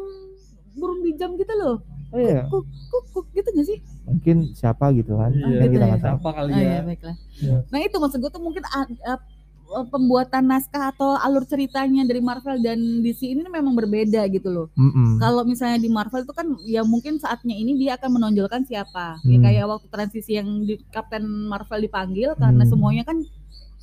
burung 0.74 1.04
di 1.04 1.12
jam 1.14 1.36
gitu 1.36 1.52
loh. 1.54 1.84
Iya. 2.10 2.42
Kuk-kuk 2.48 3.26
gitu 3.32 3.50
gak 3.50 3.68
sih? 3.68 3.80
Mungkin 4.04 4.38
siapa 4.52 4.92
gitu 4.92 5.16
kan. 5.16 5.32
Iya, 5.32 5.60
Yang 5.62 5.72
kita 5.74 5.86
nggak 5.86 6.00
tahu. 6.00 6.16
siapa 6.16 6.30
kali 6.32 6.50
Oh, 6.50 6.56
ya 6.56 6.64
iya, 6.64 6.80
baiklah. 6.82 7.16
Iya. 7.38 7.58
Nah 7.68 7.80
itu 7.82 7.96
maksud 7.98 8.18
gue 8.18 8.32
tuh 8.32 8.40
mungkin 8.40 8.64
a- 8.66 9.20
pembuatan 9.68 10.48
naskah 10.48 10.96
atau 10.96 11.20
alur 11.20 11.44
ceritanya 11.44 12.08
dari 12.08 12.20
Marvel 12.20 12.56
dan 12.58 12.80
DC 13.04 13.28
ini 13.28 13.44
memang 13.46 13.76
berbeda 13.76 14.24
gitu 14.28 14.48
loh. 14.48 14.68
Mm-mm. 14.74 15.20
Kalau 15.20 15.44
misalnya 15.44 15.76
di 15.76 15.92
Marvel 15.92 16.24
itu 16.24 16.32
kan 16.32 16.48
ya 16.64 16.88
mungkin 16.88 17.20
saatnya 17.20 17.52
ini 17.52 17.76
dia 17.76 18.00
akan 18.00 18.16
menonjolkan 18.16 18.64
siapa. 18.64 19.20
Ya 19.22 19.36
Hmm. 19.36 19.44
kayak 19.44 19.66
waktu 19.68 19.88
transisi 19.90 20.40
yang 20.40 20.64
di 20.64 20.80
Captain 20.88 21.28
Marvel 21.46 21.84
dipanggil 21.84 22.32
karena 22.36 22.64
Hmm. 22.64 22.72
semuanya 22.72 23.04
kan 23.04 23.20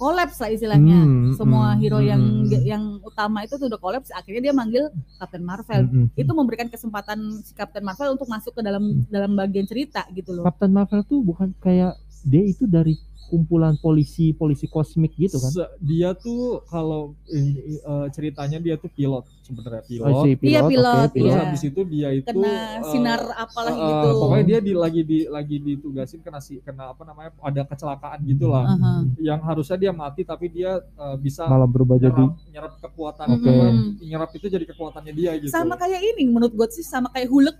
kolaps 0.05 0.37
lah 0.37 0.53
istilahnya. 0.53 1.01
Hmm, 1.01 1.33
Semua 1.33 1.73
hmm, 1.73 1.81
hero 1.81 1.99
yang 2.05 2.21
hmm. 2.21 2.61
yang 2.61 2.85
utama 3.01 3.41
itu 3.41 3.57
tuh 3.57 3.73
udah 3.73 3.81
kolaps 3.81 4.13
akhirnya 4.13 4.53
dia 4.53 4.55
manggil 4.55 4.85
Captain 5.17 5.41
Marvel. 5.41 5.89
Mm-mm. 5.89 6.13
Itu 6.13 6.33
memberikan 6.37 6.69
kesempatan 6.69 7.41
si 7.41 7.57
Captain 7.57 7.81
Marvel 7.81 8.13
untuk 8.13 8.29
masuk 8.29 8.53
ke 8.53 8.61
dalam 8.61 9.09
dalam 9.09 9.33
bagian 9.33 9.65
cerita 9.65 10.05
gitu 10.13 10.37
loh. 10.37 10.45
Captain 10.45 10.73
Marvel 10.77 11.01
tuh 11.09 11.25
bukan 11.25 11.57
kayak 11.65 11.97
dia 12.25 12.43
itu 12.43 12.65
dari 12.65 12.97
kumpulan 13.25 13.75
polisi 13.81 14.31
polisi 14.31 14.69
kosmik 14.69 15.17
gitu 15.17 15.41
kan. 15.41 15.49
Se- 15.49 15.73
dia 15.81 16.13
tuh 16.13 16.61
kalau 16.69 17.17
eh, 17.27 17.81
ceritanya 18.13 18.61
dia 18.61 18.77
tuh 18.77 18.93
pilot 18.93 19.25
sebenarnya 19.41 19.83
pilot 19.83 20.13
Oh, 20.13 20.23
si 20.23 20.37
pilot, 20.37 20.45
Iya, 20.45 20.61
pilot, 20.69 21.09
Terus 21.11 21.33
Iya. 21.33 21.41
habis 21.41 21.63
itu 21.65 21.81
dia 21.89 22.09
itu 22.13 22.29
Kena 22.29 22.53
eh, 22.53 22.85
sinar 22.85 23.21
apalah 23.35 23.75
gitu. 23.75 24.09
Pokoknya 24.21 24.45
dia 24.45 24.59
di, 24.61 24.73
lagi 24.77 25.01
di 25.03 25.19
lagi 25.27 25.57
ditugasin 25.57 26.21
kena 26.21 26.39
si 26.39 26.61
kena 26.61 26.93
apa 26.93 27.03
namanya 27.03 27.33
ada 27.41 27.65
kecelakaan 27.65 28.19
gitulah. 28.29 28.65
Aha. 28.69 28.93
Yang 29.17 29.41
harusnya 29.41 29.77
dia 29.81 29.93
mati 29.97 30.23
tapi 30.23 30.47
dia 30.53 30.71
eh, 30.79 31.17
bisa 31.17 31.49
Malah 31.49 31.67
berubah 31.67 31.97
jadi 31.97 32.13
nyerap, 32.15 32.53
nyerap 32.53 32.73
kekuatan 32.79 33.27
Mm-mm. 33.35 34.05
nyerap 34.05 34.31
itu 34.37 34.47
jadi 34.47 34.65
kekuatannya 34.69 35.13
dia 35.17 35.31
gitu. 35.41 35.49
Sama 35.51 35.75
kayak 35.75 36.01
ini 36.13 36.29
menurut 36.29 36.53
gue 36.53 36.69
sih 36.71 36.85
sama 36.85 37.09
kayak 37.09 37.33
Hulk. 37.33 37.57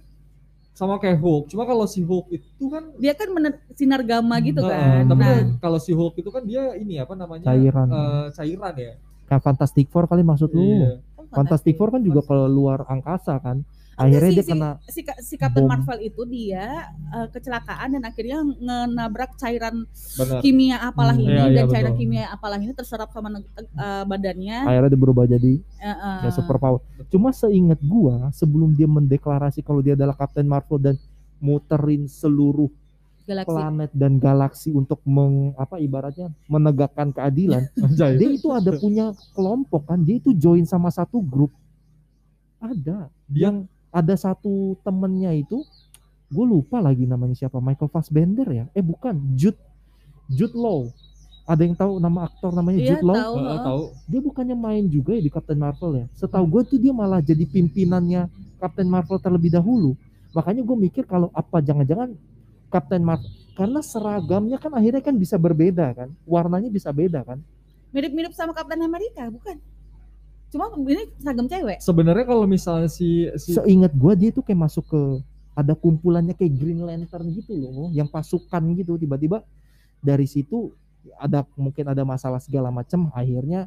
Sama 0.75 0.99
kayak 0.99 1.23
Hulk. 1.23 1.47
Cuma 1.49 1.63
kalau 1.63 1.87
si 1.87 2.03
Hulk 2.03 2.35
itu 2.35 2.67
kan 2.67 2.91
Dia 2.99 3.15
kan 3.15 3.31
mener- 3.31 3.63
sinar 3.73 4.03
gamma 4.03 4.43
gitu 4.43 4.59
eh, 4.61 4.69
kan. 4.69 5.07
tapi 5.07 5.23
Nah, 5.23 5.39
kalau 5.63 5.79
si 5.79 5.95
Hulk 5.95 6.19
itu 6.19 6.29
kan 6.29 6.43
dia 6.43 6.75
ini 6.75 6.99
apa 6.99 7.15
namanya? 7.15 7.47
Cairan. 7.47 7.87
eh, 7.89 8.27
cairan 8.35 8.75
ya. 8.75 8.93
kayak 9.25 9.41
Fantastic 9.41 9.87
Four 9.89 10.05
kali 10.05 10.21
maksud 10.21 10.51
lu. 10.51 10.61
Iya. 10.61 11.01
oh, 11.17 11.25
Fantastic 11.31 11.79
Four 11.79 11.89
kan 11.89 12.03
juga 12.03 12.21
keluar 12.21 12.85
angkasa 12.85 13.39
kan. 13.39 13.63
Akhirnya 13.97 14.29
si, 14.29 14.35
dia 14.35 14.43
si- 14.43 14.51
kena 14.51 14.71
si, 14.85 15.01
si 15.21 15.35
Captain 15.35 15.63
bom. 15.63 15.71
Marvel 15.71 15.99
itu 16.03 16.23
dia 16.25 16.67
eh, 16.91 17.27
kecelakaan 17.29 17.89
dan 17.93 18.03
akhirnya 18.03 18.39
ngenabrak 18.43 19.35
cairan 19.35 19.87
Benar. 20.15 20.41
kimia 20.41 20.77
apalah 20.81 21.13
Hmm. 21.13 21.23
ini 21.23 21.31
Iya, 21.31 21.45
iya, 21.45 21.57
dan 21.57 21.65
cairan 21.69 21.93
betul. 21.93 22.01
kimia 22.01 22.25
apalah 22.29 22.57
ini 22.57 22.73
terserap 22.73 23.09
sama 23.09 23.29
eh, 23.35 24.05
badannya. 24.05 24.59
akhirnya 24.63 24.89
dia 24.89 25.01
berubah 25.01 25.25
jadi 25.25 25.53
eh, 25.61 25.97
ya 26.21 26.31
super 26.31 26.57
power. 26.57 26.79
Cuma 27.07 27.31
seingat 27.31 27.79
gua 27.81 28.31
sebelum 28.31 28.73
dia 28.73 28.87
mendeklarasi 28.87 29.61
kalau 29.61 29.79
dia 29.79 29.93
adalah 29.93 30.15
Captain 30.15 30.45
Marvel 30.45 30.79
dan 30.79 30.95
muterin 31.37 32.05
seluruh 32.05 32.73
galaksi. 33.23 33.49
planet 33.49 33.91
dan 33.93 34.13
galaksi 34.17 34.69
untuk 34.71 35.01
meng, 35.03 35.53
apa 35.55 35.77
ibaratnya 35.77 36.29
menegakkan 36.45 37.09
keadilan. 37.11 37.65
Dia 37.97 38.29
itu 38.31 38.49
ada 38.49 38.69
punya 38.75 39.07
kelompok 39.33 39.87
kan, 39.87 39.99
dia 39.99 40.17
itu 40.19 40.33
join 40.33 40.63
sama 40.63 40.89
satu 40.89 41.21
grup. 41.21 41.49
Ada. 42.59 43.09
Dia- 43.27 43.45
Yang 43.47 43.57
ada 43.95 44.15
satu 44.19 44.75
temennya 44.83 45.31
itu 45.39 45.63
gue 46.27 46.43
lupa 46.45 46.83
lagi 46.83 47.07
namanya 47.07 47.39
siapa 47.39 47.63
Michael 47.63 47.87
Fassbender 47.95 48.49
ya? 48.51 48.65
Eh 48.75 48.83
bukan 48.83 49.15
Jude 49.39 49.59
Jude 50.27 50.59
Law. 50.59 50.91
Ada 51.47 51.63
yang 51.63 51.77
tahu 51.77 52.01
nama 52.01 52.27
aktor 52.27 52.51
namanya 52.51 52.81
Iya 52.83 52.89
Jude 52.99 53.07
Law? 53.07 53.15
tahu. 53.15 53.37
Tahu. 53.39 53.83
dia 54.11 54.21
bukannya 54.25 54.57
main 54.59 54.85
juga 54.91 55.15
ya 55.15 55.23
di 55.23 55.31
Captain 55.31 55.61
Marvel 55.63 55.93
ya? 56.03 56.07
Setahu 56.19 56.43
gue 56.51 56.63
tuh 56.75 56.79
dia 56.83 56.91
malah 56.91 57.23
jadi 57.23 57.47
pimpinannya 57.47 58.27
Captain 58.59 58.91
Marvel 58.91 59.23
terlebih 59.23 59.55
dahulu. 59.55 59.95
Makanya 60.35 60.67
gue 60.67 60.77
mikir 60.91 61.07
kalau 61.07 61.31
apa 61.31 61.63
jangan-jangan 61.63 62.19
Captain 62.75 63.05
Marvel 63.07 63.31
karena 63.55 63.79
seragamnya 63.87 64.59
kan 64.59 64.75
akhirnya 64.75 65.03
kan 65.05 65.15
bisa 65.15 65.39
berbeda 65.39 65.95
kan? 65.95 66.11
Warnanya 66.27 66.67
bisa 66.67 66.91
beda 66.91 67.23
kan? 67.23 67.39
Mirip-mirip 67.95 68.35
sama 68.35 68.51
Captain 68.51 68.83
Amerika, 68.83 69.31
bukan? 69.31 69.55
Cuma 70.51 70.71
ini 70.77 71.05
seragam 71.19 71.47
cewek. 71.47 71.79
Sebenarnya 71.79 72.25
kalau 72.25 72.45
misalnya 72.45 72.87
si 72.87 73.27
si 73.37 73.55
seingat 73.55 73.91
gue 73.91 74.13
dia 74.15 74.31
tuh 74.31 74.43
kayak 74.43 74.61
masuk 74.61 74.85
ke 74.87 75.01
ada 75.55 75.75
kumpulannya 75.75 76.35
kayak 76.35 76.55
Green 76.55 76.83
Lantern 76.83 77.31
gitu 77.31 77.55
loh 77.55 77.91
yang 77.91 78.07
pasukan 78.07 78.63
gitu. 78.75 78.95
Tiba-tiba 78.95 79.43
dari 79.99 80.27
situ 80.27 80.71
ada 81.19 81.43
mungkin 81.55 81.85
ada 81.87 82.03
masalah 82.03 82.39
segala 82.39 82.71
macam 82.71 83.11
akhirnya 83.13 83.67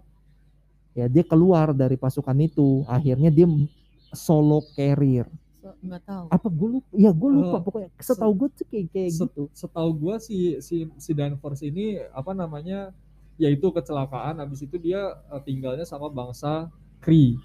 ya 0.92 1.06
dia 1.06 1.24
keluar 1.24 1.72
dari 1.72 1.96
pasukan 1.96 2.36
itu. 2.40 2.84
Akhirnya 2.88 3.30
dia 3.30 3.48
solo 4.12 4.63
carrier. 4.74 5.28
So, 5.58 5.76
nggak 5.84 6.02
tahu. 6.08 6.26
apa 6.32 6.48
gue 6.48 6.68
lupa? 6.80 6.90
Ya 6.96 7.12
gue 7.12 7.30
lupa 7.30 7.58
Eh, 7.60 7.62
pokoknya. 7.68 7.90
Setahu 8.00 8.32
gue 8.34 8.50
tuh 8.56 8.66
kayak 8.72 8.88
kayak 8.90 9.12
se- 9.12 9.28
gitu. 9.28 9.44
setahu 9.52 9.90
gua 9.92 10.16
si 10.18 10.56
si 10.63 10.88
si 10.96 11.12
Danvers 11.12 11.60
ini 11.60 12.00
apa 12.16 12.32
namanya 12.32 12.96
yaitu 13.38 13.69
kecelakaan 13.69 14.38
habis 14.38 14.60
itu 14.60 14.76
dia 14.76 15.02
eh, 15.28 15.41
tinggalnya 15.41 15.84
sama 15.84 16.08
bangsa 16.08 16.67
Kree. 16.97 17.38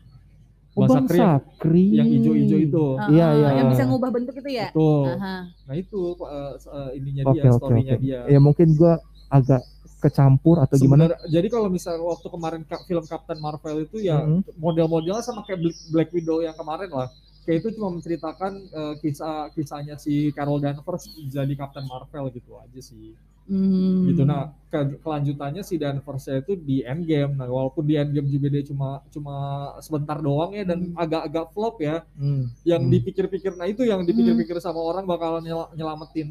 oh 0.73 0.83
Bangsa 0.83 0.99
Kree 1.03 1.21
bangsa 1.21 1.21
yang, 1.23 1.41
Kree 1.59 1.91
yang 1.93 2.09
hijau-hijau 2.11 2.59
itu. 2.63 2.85
Ah, 2.95 3.07
Iya, 3.07 3.23
ah, 3.23 3.33
iya. 3.35 3.49
Yang 3.55 3.69
bisa 3.71 3.85
ngubah 3.85 4.11
bentuk 4.11 4.35
itu 4.35 4.51
ya. 4.51 4.69
Betul. 4.69 5.05
Aha. 5.11 5.37
Nah 5.63 5.75
itu 5.75 6.01
eh, 6.19 6.53
eh, 6.57 6.91
ininya 6.97 7.23
oke 7.23 7.35
dia, 7.35 7.43
oke 7.45 7.59
storynya 7.59 7.95
oke 7.95 8.03
dia. 8.03 8.21
ya 8.27 8.39
mungkin 8.39 8.69
gue 8.73 8.95
agak 9.29 9.63
kecampur 9.99 10.59
atau 10.59 10.75
gimana 10.75 11.07
Sebenarnya- 11.07 11.31
jadi 11.31 11.47
kalau 11.49 11.69
misalnya 11.69 12.03
waktu 12.03 12.27
kemarin 12.27 12.63
ka- 12.65 12.83
film 12.83 13.05
Captain 13.05 13.39
Marvel 13.39 13.77
itu 13.83 14.01
ya 14.01 14.19
Mhm. 14.19 14.59
model-modelnya 14.59 15.23
sama 15.23 15.41
kayak 15.43 15.61
Black, 15.61 15.79
Black 15.89 16.09
Widow 16.11 16.41
yang 16.41 16.53
kemarin 16.53 16.91
lah. 16.91 17.07
Kayak 17.43 17.59
itu 17.61 17.69
cuma 17.77 17.93
menceritakan 17.93 18.53
eh, 18.65 18.95
kisah 18.99 19.53
kisahnya 19.53 19.95
si 19.97 20.33
Carol 20.33 20.57
Danvers 20.57 21.05
jadi 21.23 21.53
Captain 21.53 21.85
Marvel 21.85 22.31
gitu 22.31 22.57
aja 22.57 22.81
sih. 22.81 23.13
Hmm. 23.45 24.07
gitu 24.07 24.23
nah 24.23 24.43
ke- 24.67 24.97
kelanjutannya 24.99 25.61
si 25.61 25.77
Danvers 25.77 26.27
itu 26.27 26.55
di 26.55 26.81
endgame 26.81 27.35
nah 27.35 27.45
walaupun 27.45 27.83
di 27.83 27.95
endgame 27.95 28.27
juga 28.27 28.47
dia 28.49 28.63
cuma 28.63 29.03
cuma 29.09 29.35
sebentar 29.79 30.17
doang 30.17 30.53
ya 30.53 30.65
dan 30.65 30.89
Hmm. 30.89 30.97
agak-agak 30.97 31.51
flop 31.51 31.77
ya 31.79 32.07
Hmm. 32.15 32.47
yang 32.63 32.81
Hmm. 32.81 32.91
dipikir-pikir 32.91 33.53
nah 33.53 33.65
itu 33.65 33.83
yang 33.83 34.01
dipikir-pikir 34.01 34.57
sama 34.59 34.79
orang 34.79 35.05
bakalan 35.05 35.43
nyel- 35.43 35.71
nyelamatin 35.73 36.31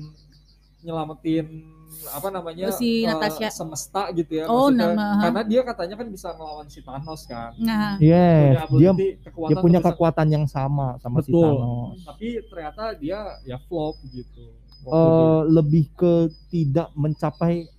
nyelamatin 0.79 1.45
apa 2.09 2.27
namanya 2.29 2.71
Si 2.71 3.03
eh, 3.03 3.05
Natasha. 3.05 3.51
semesta 3.53 4.09
gitu 4.11 4.31
ya 4.33 4.47
Oh, 4.47 4.71
maksudnya. 4.71 4.95
nama- 4.95 5.21
karena 5.21 5.41
dia 5.43 5.61
katanya 5.61 5.95
kan 5.95 6.07
bisa 6.07 6.27
ngelawan 6.31 6.65
si 6.65 6.79
Thanos 6.79 7.21
kan 7.23 7.51
Nah, 7.59 7.99
Yes, 8.01 8.65
punya 8.65 8.89
dia 8.95 9.13
kekuatan 9.21 9.49
dia 9.51 9.57
punya 9.61 9.79
kekuatan 9.83 10.27
yang 10.31 10.45
sama 10.47 10.97
sama 10.97 11.19
si 11.19 11.29
Betul. 11.29 11.45
Thanos. 11.53 11.97
tapi 12.01 12.27
ternyata 12.43 12.83
dia 12.95 13.19
ya 13.43 13.57
flop 13.61 13.99
gitu 14.07 14.49
Eh, 14.81 15.41
lebih 15.47 15.93
ke 15.93 16.13
tidak 16.49 16.89
mencapai 16.93 17.69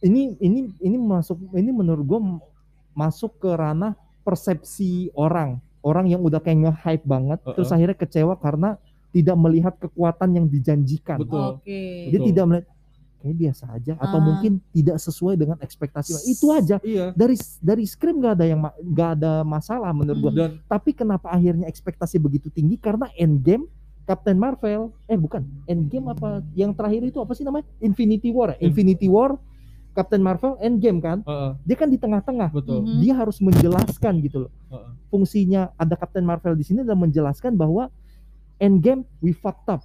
ini 0.00 0.34
ini 0.38 0.74
ini 0.78 0.96
masuk 0.96 1.38
ini 1.54 1.70
menurut 1.70 2.02
gua 2.02 2.20
m- 2.20 2.42
masuk 2.90 3.38
ke 3.38 3.46
ranah 3.46 3.94
persepsi 4.22 5.14
orang 5.14 5.58
orang 5.80 6.06
yang 6.06 6.20
udah 6.20 6.38
kayak 6.38 6.58
nge-hype 6.66 7.06
banget 7.06 7.38
Uh-uh. 7.42 7.54
terus 7.54 7.70
akhirnya 7.70 7.94
kecewa 7.94 8.34
karena 8.34 8.78
tidak 9.08 9.36
melihat 9.38 9.74
kekuatan 9.78 10.28
yang 10.34 10.46
dijanjikan 10.46 11.22
Betul. 11.22 11.62
oke. 11.62 11.80
dia 12.10 12.18
Betul. 12.18 12.28
tidak 12.28 12.44
melihat 12.44 12.66
kayak 13.18 13.36
biasa 13.36 13.64
aja 13.74 13.92
atau 13.96 14.18
Ah. 14.18 14.24
mungkin 14.24 14.52
tidak 14.70 14.96
sesuai 14.98 15.34
dengan 15.34 15.58
ekspektasi 15.58 16.12
itu 16.28 16.46
aja 16.50 16.76
iya 16.82 17.10
dari 17.12 17.34
dari 17.58 17.82
skrip 17.82 18.14
nggak 18.14 18.34
ada 18.34 18.44
yang 18.44 18.60
nggak 18.62 19.10
ada 19.14 19.32
masalah 19.42 19.90
menurut 19.90 20.18
gua 20.20 20.32
dan 20.32 20.50
tapi 20.66 20.90
kenapa 20.92 21.26
akhirnya 21.28 21.66
ekspektasi 21.66 22.18
begitu 22.18 22.46
tinggi 22.48 22.74
karena 22.74 23.06
Endgame 23.14 23.66
Captain 24.08 24.40
Marvel 24.40 24.88
eh 25.04 25.20
bukan 25.20 25.44
Endgame 25.68 26.16
apa 26.16 26.40
yang 26.56 26.72
terakhir 26.72 27.04
itu 27.04 27.20
apa 27.20 27.36
sih 27.36 27.44
namanya? 27.44 27.68
Infinity 27.84 28.32
War 28.32 28.56
ya? 28.56 28.64
In- 28.64 28.72
Infinity 28.72 29.04
War 29.04 29.36
Captain 29.92 30.24
Marvel 30.24 30.56
Endgame 30.64 31.04
kan? 31.04 31.20
Heeh, 31.28 31.50
dia 31.68 31.76
kan 31.76 31.92
di 31.92 32.00
tengah-tengah. 32.00 32.48
Betul. 32.48 32.88
Mhm. 32.88 33.04
dia 33.04 33.12
harus 33.12 33.36
menjelaskan 33.44 34.14
gitu 34.24 34.48
loh. 34.48 34.52
Heeh. 34.72 34.90
fungsinya 35.08 35.72
ada 35.80 35.96
Captain 35.96 36.20
Marvel 36.20 36.52
di 36.52 36.64
sini 36.64 36.84
adalah 36.84 37.00
menjelaskan 37.00 37.56
bahwa 37.56 37.88
Endgame 38.56 39.04
we 39.20 39.32
fucked 39.32 39.68
up 39.68 39.80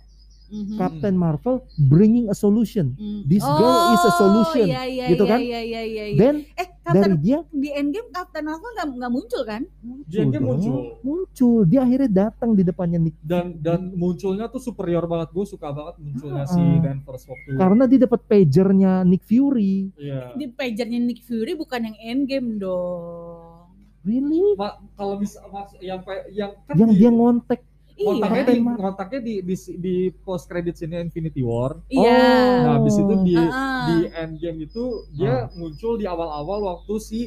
Mhm. 0.53 0.77
Captain 0.77 1.15
Marvel 1.15 1.55
bringing 1.83 2.29
a 2.29 2.35
solution 2.35 2.93
Hmm. 2.93 3.25
this 3.25 3.41
girl 3.41 3.73
is 3.89 4.03
a 4.03 4.13
solution, 4.13 4.67
iya, 4.67 4.85
iya, 4.85 5.05
gitu 5.09 5.25
iya, 5.25 5.31
kan? 5.31 5.39
Iya, 5.39 5.59
iya, 5.59 5.81
iya, 5.83 6.05
iya. 6.07 6.15
then 6.15 6.35
eh, 6.53 6.69
dari 6.83 6.93
Captain 7.01 7.13
dia 7.17 7.39
di 7.49 7.69
Endgame 7.71 8.09
Captain 8.09 8.43
Marvel 8.43 8.69
nggak 8.71 8.87
nggak 8.93 9.11
muncul 9.11 9.41
kan? 9.41 9.61
dia 10.05 10.21
dia 10.21 10.35
dong. 10.35 10.45
muncul 10.45 10.75
muncul 11.01 11.57
dia 11.63 11.79
akhirnya 11.81 12.09
datang 12.21 12.51
di 12.51 12.61
depannya 12.61 12.99
Nick 13.01 13.15
dan 13.19 13.57
dan 13.57 13.91
munculnya 13.91 14.45
tuh 14.45 14.61
superior 14.61 15.03
banget 15.03 15.31
gue 15.31 15.45
suka 15.47 15.67
banget 15.69 15.95
munculnya 15.97 16.45
si 16.45 16.59
Ah. 16.59 16.79
Danvers 16.83 17.23
waktu 17.25 17.49
karena 17.55 17.83
dia 17.83 17.99
dapat 18.01 18.21
pagernya 18.21 18.91
Nick 19.01 19.23
Fury 19.23 19.89
iya 19.95 20.31
Di 20.33 20.45
pagernya 20.47 20.99
Nick 20.99 21.21
Fury 21.21 21.53
bukan 21.53 21.81
yang 21.83 21.97
Endgame 21.97 22.49
dong. 22.57 23.73
really 24.01 24.43
Ma- 24.53 24.77
kalau 24.93 25.15
bisa 25.15 25.39
mas, 25.47 25.71
yang 25.79 26.03
yang 26.29 26.51
kan 26.61 26.75
yang 26.75 26.91
di, 26.91 26.99
dia 26.99 27.09
ngontek 27.09 27.63
Iya. 27.95 28.09
di 28.09 28.19
Captain 28.19 28.59
Mar- 28.59 28.79
ngontaknya 28.79 29.19
di 29.19 29.33
di, 29.41 29.55
di 29.75 29.95
post 30.19 30.45
credit 30.45 30.73
sini 30.73 30.97
Infinity 30.99 31.41
War. 31.41 31.77
Iya. 31.87 32.19
nah 32.61 32.71
habis 32.75 32.95
itu 32.95 33.13
di 33.21 33.35
Ah. 33.35 33.85
di 33.85 33.95
Endgame 34.09 34.59
itu 34.63 34.83
dia 35.11 35.47
muncul 35.53 35.95
di 35.95 36.05
awal-awal 36.05 36.59
waktu 36.63 36.93
si 36.97 37.19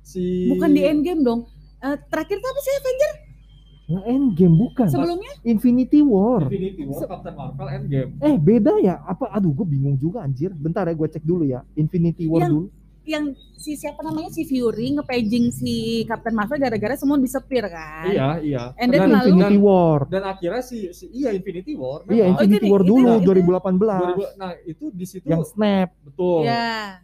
si 0.00 0.48
Bukan 0.48 0.70
di 0.70 0.82
Endgame 0.82 1.20
dong. 1.20 1.40
Eh, 1.78 1.96
terakhir 2.06 2.36
tuh 2.36 2.48
apa 2.48 2.60
sih 2.60 2.72
Avenger? 2.74 3.12
Nah, 3.86 4.02
Endgame 4.04 4.54
bukan. 4.56 4.86
Sebelumnya? 4.86 5.32
Infinity 5.42 5.98
War. 6.00 6.46
Infinity 6.46 6.82
War 6.84 7.02
Captain 7.04 7.34
Marvel 7.34 7.68
Endgame. 7.68 8.10
Eh 8.20 8.34
beda 8.36 8.78
ya. 8.78 9.02
Apa? 9.04 9.30
Aduh 9.30 9.50
gue 9.52 9.66
bingung 9.68 9.94
juga 9.94 10.20
anjir. 10.20 10.50
Bentar 10.52 10.86
ya 10.86 10.94
gue 10.94 11.08
cek 11.08 11.22
dulu 11.22 11.42
ya. 11.42 11.66
Infinity 11.74 12.26
War 12.26 12.40
Yang- 12.40 12.52
dulu 12.52 12.66
Yang 13.02 13.24
si 13.54 13.74
siapa 13.74 14.00
namanya 14.00 14.28
si 14.28 14.44
Fury 14.44 14.92
ngepaging 14.92 15.50
si 15.50 15.74
Captain 16.04 16.32
Marvel 16.32 16.56
gara-gara 16.58 16.94
semua 16.94 17.16
disepir 17.16 17.64
kan? 17.64 18.04
iya 18.06 18.28
iya 18.38 18.62
And 18.76 18.88
then 18.88 19.00
dan, 19.02 19.08
lalu- 19.10 19.32
Infinity 19.34 19.56
War 19.58 19.98
dan 20.06 20.22
akhirnya 20.26 20.60
si, 20.60 20.78
si 20.90 21.08
iya 21.10 21.30
Infinity 21.30 21.72
War 21.74 22.04
iya 22.04 22.28
memang. 22.28 22.36
Oh, 22.36 22.42
Infinity 22.42 22.60
itu 22.62 22.70
War 22.70 22.82
dulu 22.82 23.08
itu- 23.10 23.16
itu- 23.16 23.28
2018 23.30 24.36
2000 24.36 24.36
nah 24.36 24.50
itu 24.62 24.84
di 24.90 25.06
situ 25.06 25.24
yang 25.24 25.42
snap 25.42 25.88
betul 26.02 26.44
Iya. 26.44 27.00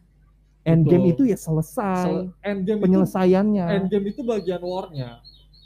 Endgame 0.62 1.04
Betul. 1.06 1.12
itu 1.12 1.22
ya 1.28 1.38
selesai 1.38 2.02
Sel- 2.02 2.28
Endgame 2.42 2.76
itu 2.76 2.84
penyelesaiannya 2.84 3.66
Endgame 3.72 4.06
itu 4.06 4.20
bagian 4.22 4.60
war-nya 4.60 5.10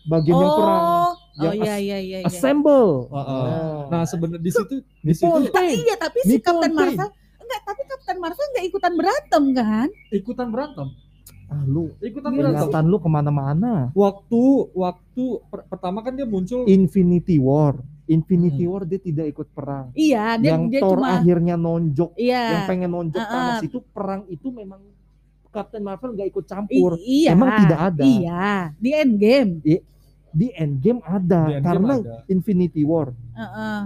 bagian 0.02 0.36
yang 0.36 0.52
perang 0.52 0.82
Oh, 0.82 1.10
oh 1.10 1.12
Yang 1.40 1.54
iya 1.56 1.64
as- 1.66 1.80
iya 1.80 1.98
iya. 1.98 2.18
iya. 2.18 2.26
assemble 2.26 2.90
Heeh. 3.08 3.44
Nah, 3.44 3.86
Nah 3.90 4.02
sebenarnya 4.04 4.40
di 4.40 4.50
situ 4.50 4.74
di 5.00 5.12
situ. 5.12 5.38
Iya, 5.50 5.94
tapi 5.96 6.18
si 6.22 6.36
Captain. 6.38 6.70
Marvel 6.70 7.08
enggak, 7.50 7.62
tapi 7.64 7.82
Captain 7.84 8.18
Marvel 8.18 8.46
enggak 8.48 8.64
ikutan 8.64 8.92
berantem 8.94 9.42
kan? 9.52 9.88
ikutan 10.10 10.48
berantem, 10.48 10.88
ah 11.46 11.62
lu 11.64 11.90
ikutan 11.98 12.30
berantem. 12.30 12.62
ingatan 12.62 12.84
lu 12.84 12.96
ke 12.96 13.08
mana-mana 13.08 13.72
Waktu 13.92 14.42
waktu 14.72 15.24
per- 15.44 15.66
pertama 15.66 15.98
kan 15.98 16.14
dia 16.14 16.24
muncul 16.24 16.62
Infinity 16.64 17.36
War 17.36 17.74
Infinity 18.06 18.62
Hmm. 18.62 18.70
War 18.70 18.82
dia 18.84 18.98
tidak 18.98 19.26
ikut 19.28 19.48
perang 19.50 19.90
Iya, 19.92 20.34
dia 20.36 20.50
yang 20.52 20.66
dia 20.66 20.78
Thor 20.78 20.96
cuma 20.96 21.14
akhirnya 21.16 21.54
nonjok 21.56 22.10
iya. 22.16 22.42
yang 22.52 22.62
pengen 22.66 22.90
nonjok 22.90 23.18
Ah, 23.18 23.28
Thanos 23.28 23.50
ah. 23.52 23.62
itu 23.64 23.78
perang 23.84 24.22
itu 24.26 24.48
memang 24.48 24.82
Captain 25.48 25.78
Marvel 25.80 26.14
nggak 26.14 26.28
ikut 26.28 26.44
campur 26.44 26.94
I- 26.96 27.26
iya. 27.26 27.30
Emang 27.32 27.50
tidak 27.60 27.80
ada. 27.84 28.02
Iya, 28.02 28.50
di 28.76 28.90
Endgame. 28.92 29.50
di 30.30 30.46
Endgame 30.52 31.02
ada 31.02 31.18
Di 31.44 31.52
Endgame 31.52 31.66
karena 31.66 31.92
ada. 31.96 32.14
Infinity 32.26 32.82
War 32.82 33.10
Heeh. 33.32 33.80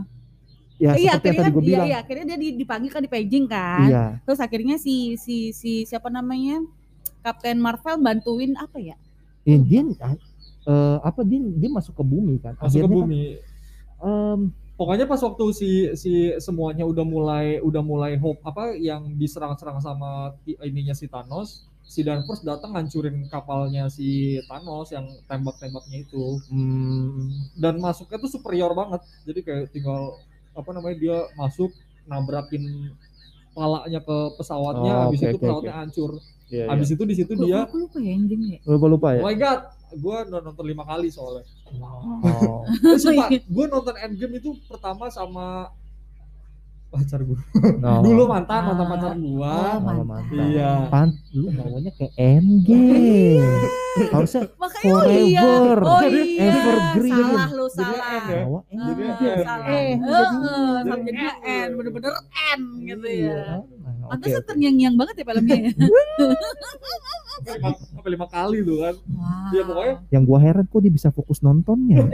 Ya 0.78 0.92
iya, 0.94 1.10
seperti 1.10 1.26
yang 1.30 1.36
akhirnya 1.36 1.38
tadi 1.38 1.50
kan, 1.50 1.54
gue 1.54 1.64
iya, 1.64 1.70
bilang 1.70 1.88
iya, 1.88 1.96
akhirnya 2.02 2.24
dia 2.30 2.38
di- 2.38 2.56
dipanggil 2.60 2.90
kan 2.94 3.02
di 3.04 3.10
paging 3.10 3.46
kan. 3.50 3.88
iya 3.88 4.02
Terus 4.24 4.40
akhirnya 4.40 4.76
si 4.84 5.16
si 5.20 5.36
si 5.54 5.70
siapa 5.88 6.08
namanya? 6.10 6.62
Captain 7.24 7.58
Marvel 7.60 7.96
bantuin 8.04 8.52
apa 8.56 8.78
ya? 8.78 8.96
Ya, 9.44 9.56
dia 9.60 9.80
eh, 10.64 10.98
apa 11.04 11.20
dia 11.28 11.40
dia 11.60 11.70
masuk 11.70 11.92
ke 11.96 12.04
bumi 12.04 12.40
kan 12.40 12.56
masuk 12.56 12.80
ke 12.84 12.88
Akhirnya 12.88 12.96
bumi. 12.96 13.22
kan, 14.00 14.08
em, 14.08 14.40
Pokoknya 14.74 15.06
pas 15.06 15.22
waktu 15.22 15.44
si 15.54 15.70
si 15.94 16.12
semuanya 16.42 16.82
udah 16.82 17.06
mulai 17.06 17.46
udah 17.62 17.78
mulai 17.78 18.18
hope 18.18 18.42
apa 18.42 18.74
yang 18.74 19.06
diserang-serang 19.14 19.78
sama 19.78 20.34
ininya 20.66 20.90
si 20.98 21.06
Thanos, 21.06 21.62
si 21.86 22.02
Danvers 22.02 22.42
datang 22.42 22.74
ngancurin 22.74 23.30
kapalnya 23.30 23.86
si 23.86 24.42
Thanos 24.50 24.90
yang 24.90 25.06
tembak-tembaknya 25.30 26.02
itu. 26.02 26.42
hmm, 26.50 27.54
dan 27.62 27.78
masuknya 27.78 28.18
tuh 28.18 28.30
superior 28.34 28.74
banget 28.74 28.98
jadi 29.22 29.40
kayak 29.46 29.64
tinggal 29.70 30.18
apa 30.54 30.70
namanya 30.70 30.96
dia 30.96 31.18
masuk 31.34 31.70
nabrakin 32.06 32.94
palanya 33.54 34.00
ke 34.02 34.16
pesawatnya 34.38 34.92
Oh, 34.94 35.02
habis 35.08 35.20
oke, 35.22 35.26
itu 35.30 35.36
oke, 35.36 35.42
pesawatnya 35.42 35.74
hancur 35.74 36.10
iya, 36.50 36.64
habis 36.70 36.88
itu 36.90 37.02
di 37.06 37.14
situ 37.14 37.32
dia 37.38 37.66
lupa 37.70 37.98
ya 38.02 38.12
endingnya. 38.14 38.58
ya. 38.58 38.66
lupa 38.66 38.86
lupa 38.90 39.08
ya 39.14 39.22
oh 39.22 39.26
my 39.30 39.36
god 39.38 39.60
gue 39.94 40.16
nonton 40.26 40.64
lima 40.66 40.82
kali 40.82 41.06
soalnya 41.10 41.46
oh. 41.78 42.66
eh, 42.66 42.98
sumpah 42.98 43.30
gue 43.54 43.66
nonton 43.70 43.94
Endgame 43.94 44.42
itu 44.42 44.58
pertama 44.66 45.06
sama 45.06 45.70
pacar 46.94 47.20
gue 47.20 47.38
no. 47.76 47.92
dulu 48.06 48.22
mantan 48.24 48.54
Ah. 48.56 48.66
mantan 48.68 48.86
pacar 48.88 49.12
gue 49.12 49.34
Oh, 49.34 49.50
Oh, 49.66 49.78
mantan. 49.80 50.06
mantap. 50.06 50.46
Iya. 50.46 50.70
Pan, 50.86 51.08
lu 51.32 51.46
maunya 51.50 51.90
kayak 51.90 52.12
Endgame. 52.14 53.42
Harusnya 54.08 54.42
Makanya 54.54 54.90
oh 54.90 55.02
iya. 55.06 55.40
Forever. 55.40 55.78
Oh 55.84 56.00
Jadi 56.00 56.20
iya. 56.24 56.46
evergreen. 56.48 57.14
Salah 57.16 57.48
lu 57.48 57.64
Jadinya 57.68 57.84
salah. 57.92 58.08
end 58.08 58.24
ya? 58.24 58.38
bawa 58.40 58.60
Ah, 58.60 58.64
Jadi. 58.84 59.02
N. 59.04 59.38
salah. 59.40 59.66
Eh, 59.66 59.90
Heeh, 59.94 60.74
jadi- 61.04 61.38
N, 61.60 61.68
bener-bener 61.74 62.14
N 62.52 62.60
gitu 62.84 63.06
ya. 63.08 63.42
Oke, 63.56 64.06
Pantesan 64.06 64.36
oke. 64.36 64.46
terngiang-ngiang 64.46 64.94
banget 64.94 65.14
ya 65.16 65.24
filmnya 65.24 65.56
ya. 65.56 65.70
sampai 67.90 68.10
lima, 68.10 68.26
kali 68.26 68.62
tuh 68.62 68.78
kan 68.80 68.94
Wow. 69.06 69.50
ya 69.50 69.62
pokoknya 69.62 69.94
Yang 70.08 70.22
gua 70.24 70.38
heran 70.40 70.64
kok 70.64 70.80
dia 70.80 70.92
bisa 70.92 71.08
fokus 71.10 71.38
nontonnya. 71.40 72.04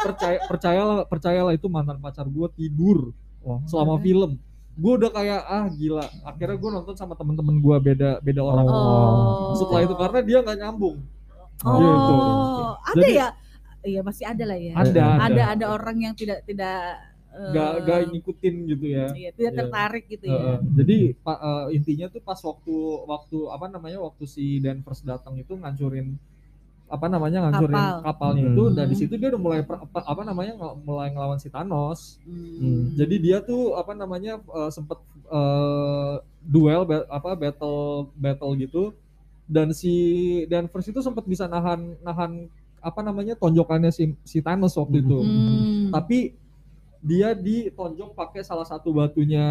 percaya 0.00 0.38
percayalah 0.42 1.04
percayalah 1.04 1.52
itu 1.52 1.66
mantan 1.66 1.98
pacar 1.98 2.24
gue 2.24 2.48
tidur 2.54 3.12
Wah. 3.40 3.60
selama 3.64 3.96
film 3.98 4.36
gue 4.72 4.92
udah 4.94 5.10
kayak 5.10 5.40
ah 5.42 5.66
gila 5.68 6.04
akhirnya 6.22 6.56
gue 6.56 6.70
nonton 6.72 6.94
sama 6.94 7.12
temen-temen 7.12 7.56
gue 7.56 7.76
beda 7.82 8.10
beda 8.18 8.40
orang 8.40 8.64
Oh. 8.64 9.52
setelah 9.54 9.82
itu 9.82 9.94
karena 9.94 10.20
dia 10.20 10.38
nggak 10.40 10.58
nyambung 10.58 10.98
Oh, 11.60 11.76
Gitu. 11.76 12.14
ada 12.86 12.96
Jadi- 12.98 13.16
ya? 13.16 13.28
Iya 13.82 14.00
masih 14.02 14.24
ada 14.26 14.44
lah 14.44 14.56
ya. 14.56 14.72
ada 14.74 15.04
Ada 15.22 15.42
ada 15.50 15.64
orang 15.70 15.96
yang 15.98 16.12
tidak 16.12 16.44
tidak 16.44 17.00
eh, 17.30 17.48
nggak 17.48 17.70
nggak 17.80 17.98
ngikutin 18.10 18.54
gitu 18.66 18.86
ya 18.86 19.06
iya, 19.14 19.30
tidak 19.30 19.40
Iya. 19.46 19.58
tertarik 19.58 20.04
gitu 20.06 20.24
Heeh. 20.26 20.36
ya. 20.36 20.54
jadi 20.74 20.96
pa- 21.16 21.40
eh, 21.40 21.66
intinya 21.74 22.06
tuh 22.08 22.20
pas 22.20 22.36
waktu 22.38 22.76
waktu 23.06 23.38
apa 23.46 23.66
namanya 23.68 23.98
waktu 24.00 24.24
si 24.24 24.58
Danvers 24.58 25.00
datang 25.00 25.32
itu 25.34 25.52
ngancurin 25.54 26.16
apa 26.90 27.06
namanya 27.06 27.38
ngancurin 27.40 27.70
Kapal. 27.72 28.02
kapalnya 28.02 28.42
Hmm. 28.42 28.50
itu 28.50 28.62
dan 28.72 28.84
di 28.84 28.90
Hmm. 28.90 29.00
situ 29.00 29.14
dia 29.14 29.28
udah 29.30 29.38
mulai 29.40 29.60
per- 29.62 29.78
apa, 29.80 29.98
apa 30.04 30.22
namanya 30.24 30.52
mulai 30.76 31.08
ngelawan 31.08 31.38
si 31.38 31.46
Thanos 31.46 32.18
Hmm. 32.20 32.92
jadi 32.92 33.14
dia 33.16 33.38
tuh 33.40 33.72
apa 33.72 33.94
namanya 33.94 34.42
eh, 34.42 34.70
sempet 34.70 34.98
eh, 35.24 36.14
duel 36.42 36.82
ba- 36.82 37.06
apa 37.08 37.30
battle 37.34 37.80
battle 38.12 38.52
gitu 38.56 38.82
dan 39.46 39.70
si 39.70 39.94
Danvers 40.44 40.86
itu 40.86 40.98
sempat 40.98 41.22
bisa 41.24 41.46
nahan 41.46 41.94
nahan 42.00 42.50
apa 42.80 43.00
namanya 43.00 43.34
tonjokannya 43.34 43.88
si 43.88 44.10
si 44.22 44.38
Thanos 44.40 44.74
waktu 44.74 44.98
itu 45.00 45.18
Hmm. 45.20 45.88
tapi 45.90 46.34
dia 47.00 47.32
ditonjok 47.32 48.12
pakai 48.12 48.42
salah 48.42 48.64
satu 48.64 48.90
batunya 48.90 49.46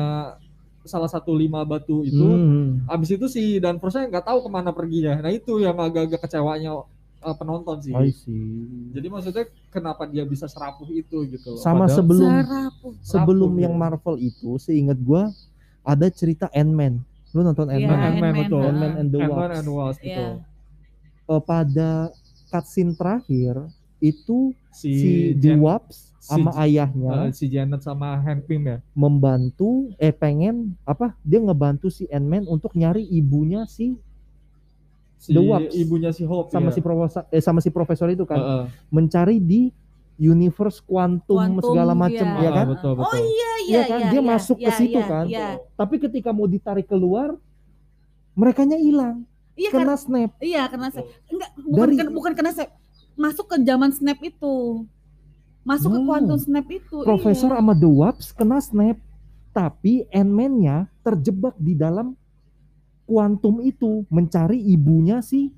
salah 0.81 1.07
satu 1.07 1.31
lima 1.31 1.63
batu 1.63 2.01
itu 2.01 2.19
Hmm. 2.19 2.83
abis 2.85 3.09
itu 3.11 3.25
si 3.27 3.43
Danversnya 3.57 4.07
nggak 4.07 4.25
tahu 4.25 4.39
ke 4.41 4.49
mana 4.49 4.69
perginya 4.69 5.15
nah 5.17 5.29
itu 5.29 5.55
yang 5.57 5.75
agak-agak 5.75 6.19
kecewanya 6.19 6.83
uh, 7.19 7.33
penonton 7.33 7.77
sih 7.79 7.91
I 7.91 8.09
see. 8.09 8.91
jadi 8.91 9.07
maksudnya 9.07 9.43
kenapa 9.67 10.03
dia 10.03 10.23
bisa 10.23 10.45
serapuh 10.45 10.87
itu 10.89 11.23
gitu 11.27 11.53
loh. 11.53 11.59
Sama 11.59 11.85
Padahal- 11.85 11.95
sebelum 11.95 12.29
Serapuh. 12.29 12.93
sebelum 13.01 13.51
Rapuh, 13.51 13.63
yang 13.63 13.73
ya. 13.73 13.79
Marvel 13.79 14.15
itu, 14.17 14.49
seingat 14.57 14.97
gua 14.97 15.29
ada 15.81 16.07
cerita 16.07 16.47
Ant-Man. 16.49 17.01
Lu 17.29 17.41
nonton 17.41 17.67
Iya, 17.67 17.77
Ant-Man? 17.77 17.93
kan? 17.93 18.07
Ant-Man, 18.09 18.33
betul. 18.39 18.63
Ant-Man 18.63 18.93
and 18.95 19.09
the 19.09 19.19
Ant-Man 19.19 19.37
Wasp. 19.37 19.53
and 19.53 19.65
the 19.65 19.73
Wasp 19.73 19.99
Iya. 19.99 20.07
gitu. 20.07 20.25
Eh, 21.29 21.41
pada 21.43 21.89
cutscene 22.47 22.93
terakhir 22.93 23.53
itu 23.99 24.37
si, 24.71 24.89
si 24.95 25.11
The 25.35 25.53
Wasp 25.53 25.91
si 25.91 26.09
sama 26.29 26.51
J- 26.51 26.57
ayahnya 26.63 27.11
uh, 27.11 27.29
si 27.29 27.45
Janet 27.45 27.81
sama 27.81 28.15
Hank 28.17 28.45
Pym 28.45 28.61
ya 28.63 28.79
membantu 28.93 29.69
eh 29.95 30.09
pengen 30.09 30.73
apa 30.83 31.13
dia 31.21 31.37
ngebantu 31.37 31.89
si 31.89 32.05
Ant-Man 32.07 32.45
untuk 32.45 32.73
nyari 32.73 33.01
ibunya 33.03 33.65
si 33.65 33.97
si 35.19 35.29
The 35.29 35.41
Wasp. 35.41 35.75
ibunya 35.75 36.09
si 36.09 36.23
Hope 36.23 36.47
sama 36.47 36.71
ya. 36.71 36.73
si 36.73 36.79
profesor 36.79 37.21
eh 37.27 37.43
sama 37.43 37.59
si 37.59 37.69
profesor 37.69 38.07
itu 38.07 38.23
kan 38.23 38.39
Heeh. 38.39 38.63
mencari 38.89 39.37
di 39.37 39.67
universe 40.15 40.79
Quantum, 40.81 41.59
segala 41.59 41.91
macam 41.91 42.27
iya. 42.33 42.39
ya 42.41 42.51
kan 42.53 42.65
Ah, 42.65 42.69
betul 42.71 42.91
Oh 42.93 42.97
betul 42.97 43.19
iya 43.21 43.51
Iya 43.59 43.67
iya 43.69 43.81
kan? 43.85 43.99
iya, 43.99 44.09
Dia 44.09 44.15
iya, 44.15 44.21
masuk 44.25 44.57
ke 44.57 44.65
iya, 44.65 44.73
situ 44.73 44.97
iya, 44.97 45.05
kan? 45.05 45.25
Iya. 45.27 45.47
tapi 45.75 45.95
ketika 45.97 46.29
mau 46.31 46.43
ditarik 46.43 46.87
keluar 46.87 47.35
mereka 48.33 48.63
hilang 48.65 49.27
Iya 49.53 49.69
kena 49.69 49.79
karena 49.85 49.95
snap 49.95 50.31
iya 50.39 50.63
karena 50.65 50.87
saya 50.87 51.03
enggak 51.25 51.51
bukan 51.57 51.75
Dari- 51.85 51.97
ken- 51.99 52.13
bukan 52.13 52.31
karena 52.33 52.51
saya 52.51 52.67
masuk 53.13 53.45
ke 53.45 53.57
zaman 53.59 53.91
snap 53.91 54.15
itu. 54.21 54.87
Masuk 55.61 55.91
ke 55.91 55.99
Oh. 55.99 56.07
quantum 56.07 56.39
snap 56.39 56.63
itu. 56.65 57.03
profesor 57.03 57.51
iya. 57.51 57.59
sama 57.59 57.75
The 57.75 57.89
Wasp 57.89 58.31
kena 58.33 58.59
snap 58.59 58.95
tapi 59.51 60.07
Ant-Man-nya 60.09 60.87
terjebak 60.99 61.59
di 61.59 61.75
dalam 61.75 62.15
kuantum 63.09 63.57
itu 63.59 64.05
mencari 64.07 64.61
ibunya 64.61 65.19
si 65.19 65.49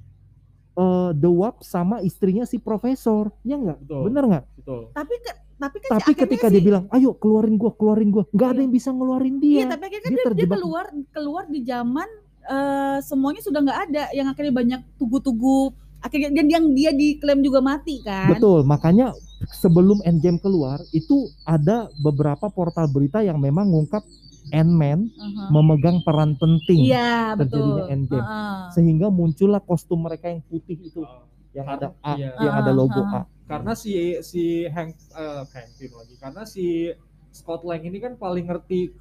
eh, 0.74 1.12
The 1.12 1.28
Wasp 1.30 1.62
sama 1.62 2.00
istrinya 2.00 2.44
si 2.44 2.56
profesor. 2.58 3.36
Ya 3.42 3.56
nggak? 3.56 3.84
Betul. 3.84 4.02
bener 4.08 4.24
nggak? 4.26 4.46
Betul. 4.56 4.82
Tapi 4.92 5.16
ke- 5.20 5.40
tapi 5.60 5.78
kan 5.78 5.90
tapi 5.94 6.12
ketika 6.16 6.48
si- 6.48 6.54
dia 6.56 6.64
bilang 6.64 6.84
ayo 6.90 7.12
keluarin 7.14 7.54
gua 7.54 7.70
keluarin 7.72 8.10
gua. 8.10 8.24
Nggak 8.26 8.48
ada 8.48 8.56
Iya. 8.56 8.64
yang 8.64 8.74
bisa 8.74 8.90
ngeluarin 8.90 9.36
Iya, 9.36 9.44
dia 9.44 9.64
tapi 9.68 9.84
akhirnya 9.86 10.02
kan 10.02 10.12
dia 10.12 10.24
dia, 10.24 10.34
dia 10.34 10.48
keluar 10.50 10.86
keluar 11.12 11.44
di 11.46 11.60
zaman 11.62 12.10
eh, 12.42 12.98
semuanya 13.02 13.38
sudah 13.40 13.60
nggak 13.60 13.80
ada, 13.86 14.04
yang 14.12 14.26
akhirnya 14.26 14.50
banyak 14.52 14.82
tugu-tugu. 14.96 15.70
Akhirnya 16.02 16.34
dan 16.34 16.48
yang 16.50 16.66
dia 16.72 16.90
diklaim 16.92 17.40
juga 17.40 17.62
mati 17.62 18.02
kan. 18.02 18.34
betul. 18.34 18.66
Makanya 18.66 19.14
sebelum 19.54 20.02
Endgame 20.02 20.40
keluar 20.40 20.82
itu 20.90 21.14
ada 21.44 21.86
beberapa 21.96 22.48
portal 22.48 22.88
berita 22.88 23.22
yang 23.22 23.38
memang 23.38 23.70
ngungkap 23.70 24.02
Ant-Man 24.50 25.00
Aha. 25.12 25.44
memegang 25.48 26.02
peran 26.02 26.34
penting 26.34 26.82
Iya, 26.84 27.38
terjadinya 27.38 27.84
betul. 27.84 27.94
Endgame. 27.94 28.24
Heeh. 28.24 28.60
sehingga 28.72 29.08
muncullah 29.08 29.60
kostum 29.60 30.02
mereka 30.02 30.28
yang 30.28 30.42
putih 30.42 30.76
itu 30.76 31.06
yang 31.52 31.68
ada 31.70 31.94
A 32.02 32.16
Iya. 32.16 32.32
yang 32.40 32.56
ada 32.58 32.72
logo 32.72 33.02
Ah, 33.04 33.22
A 33.22 33.22
karena 33.46 33.74
si 33.74 33.92
si 34.22 34.42
Hank 34.66 34.96
eh, 35.12 35.44
Hank 35.46 35.70
Pym 35.76 35.92
lagi 35.92 36.16
karena 36.16 36.42
si 36.44 36.88
Scott 37.30 37.62
Lang 37.62 37.82
ini 37.82 37.98
kan 37.98 38.16
paling 38.16 38.44
ngerti 38.44 38.92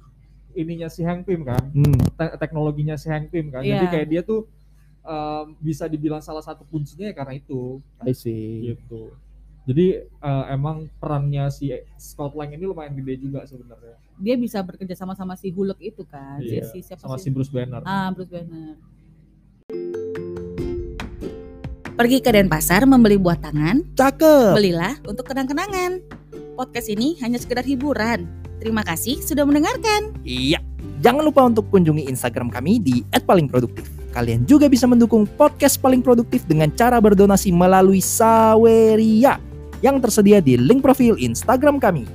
ininya 0.53 0.85
si 0.85 1.01
Hank 1.01 1.23
Pym 1.23 1.41
kan 1.41 1.71
Hmm. 1.71 1.95
te- 2.11 2.35
teknologinya 2.37 2.93
si 2.93 3.07
Hank 3.07 3.27
Pym 3.27 3.47
kan 3.47 3.61
Iya. 3.61 3.79
jadi 3.79 3.85
kayak 3.89 4.07
dia 4.07 4.21
tuh 4.21 4.45
em, 5.01 5.57
bisa 5.57 5.85
dibilang 5.85 6.19
salah 6.19 6.39
satu 6.39 6.61
kuncinya 6.63 7.07
ya 7.07 7.15
karena 7.15 7.33
itu 7.33 7.81
I 7.99 8.11
see. 8.11 8.69
gitu 8.69 9.15
jadi 9.63 9.85
eh, 10.03 10.45
emang 10.49 10.89
perannya 10.97 11.45
si 11.47 11.69
Scott 11.95 12.33
Lang 12.33 12.49
ini 12.49 12.63
lumayan 12.63 12.93
gede 12.93 13.21
juga 13.21 13.45
sebenarnya 13.45 13.95
Dia 14.17 14.35
bisa 14.35 14.61
bekerja 14.61 14.93
sama 14.93 15.13
sama 15.13 15.33
si 15.33 15.49
Hulk 15.49 15.77
itu 15.79 16.05
kan. 16.05 16.37
Si- 16.39 16.53
Iya, 16.53 16.65
Si, 16.67 16.77
siapa 16.81 17.01
sama 17.01 17.17
si 17.17 17.29
Bruce 17.29 17.49
Banner 17.49 17.81
Ah, 17.81 18.09
Bruce 18.09 18.29
Banner. 18.29 18.77
Pergi 21.91 22.17
ke 22.17 22.29
Denpasar 22.29 22.85
membeli 22.85 23.17
buah 23.17 23.37
tangan, 23.37 23.85
Cakep. 23.93 24.57
belilah 24.57 24.97
untuk 25.05 25.21
kenang-kenangan. 25.23 26.01
Podcast 26.53 26.89
ini 26.89 27.13
hanya 27.21 27.37
sekedar 27.37 27.61
hiburan. 27.61 28.25
Terima 28.57 28.81
kasih 28.81 29.21
sudah 29.21 29.41
mendengarkan. 29.41 30.13
Iya, 30.21 30.61
jangan 30.99 31.21
lupa 31.21 31.45
untuk 31.45 31.69
kunjungi 31.69 32.05
Instagram 32.05 32.49
kami 32.49 32.77
di 32.77 33.01
@palingproduktif. 33.11 33.85
Kalian 34.11 34.43
juga 34.43 34.65
bisa 34.65 34.85
mendukung 34.85 35.25
podcast 35.25 35.77
paling 35.77 36.01
produktif 36.01 36.43
dengan 36.43 36.69
cara 36.69 36.97
berdonasi 36.97 37.49
melalui 37.49 38.01
Saweria 38.01 39.37
yang 39.81 39.99
tersedia 39.99 40.39
di 40.39 40.57
link 40.57 40.85
profil 40.85 41.17
Instagram 41.17 41.81
kami. 41.81 42.05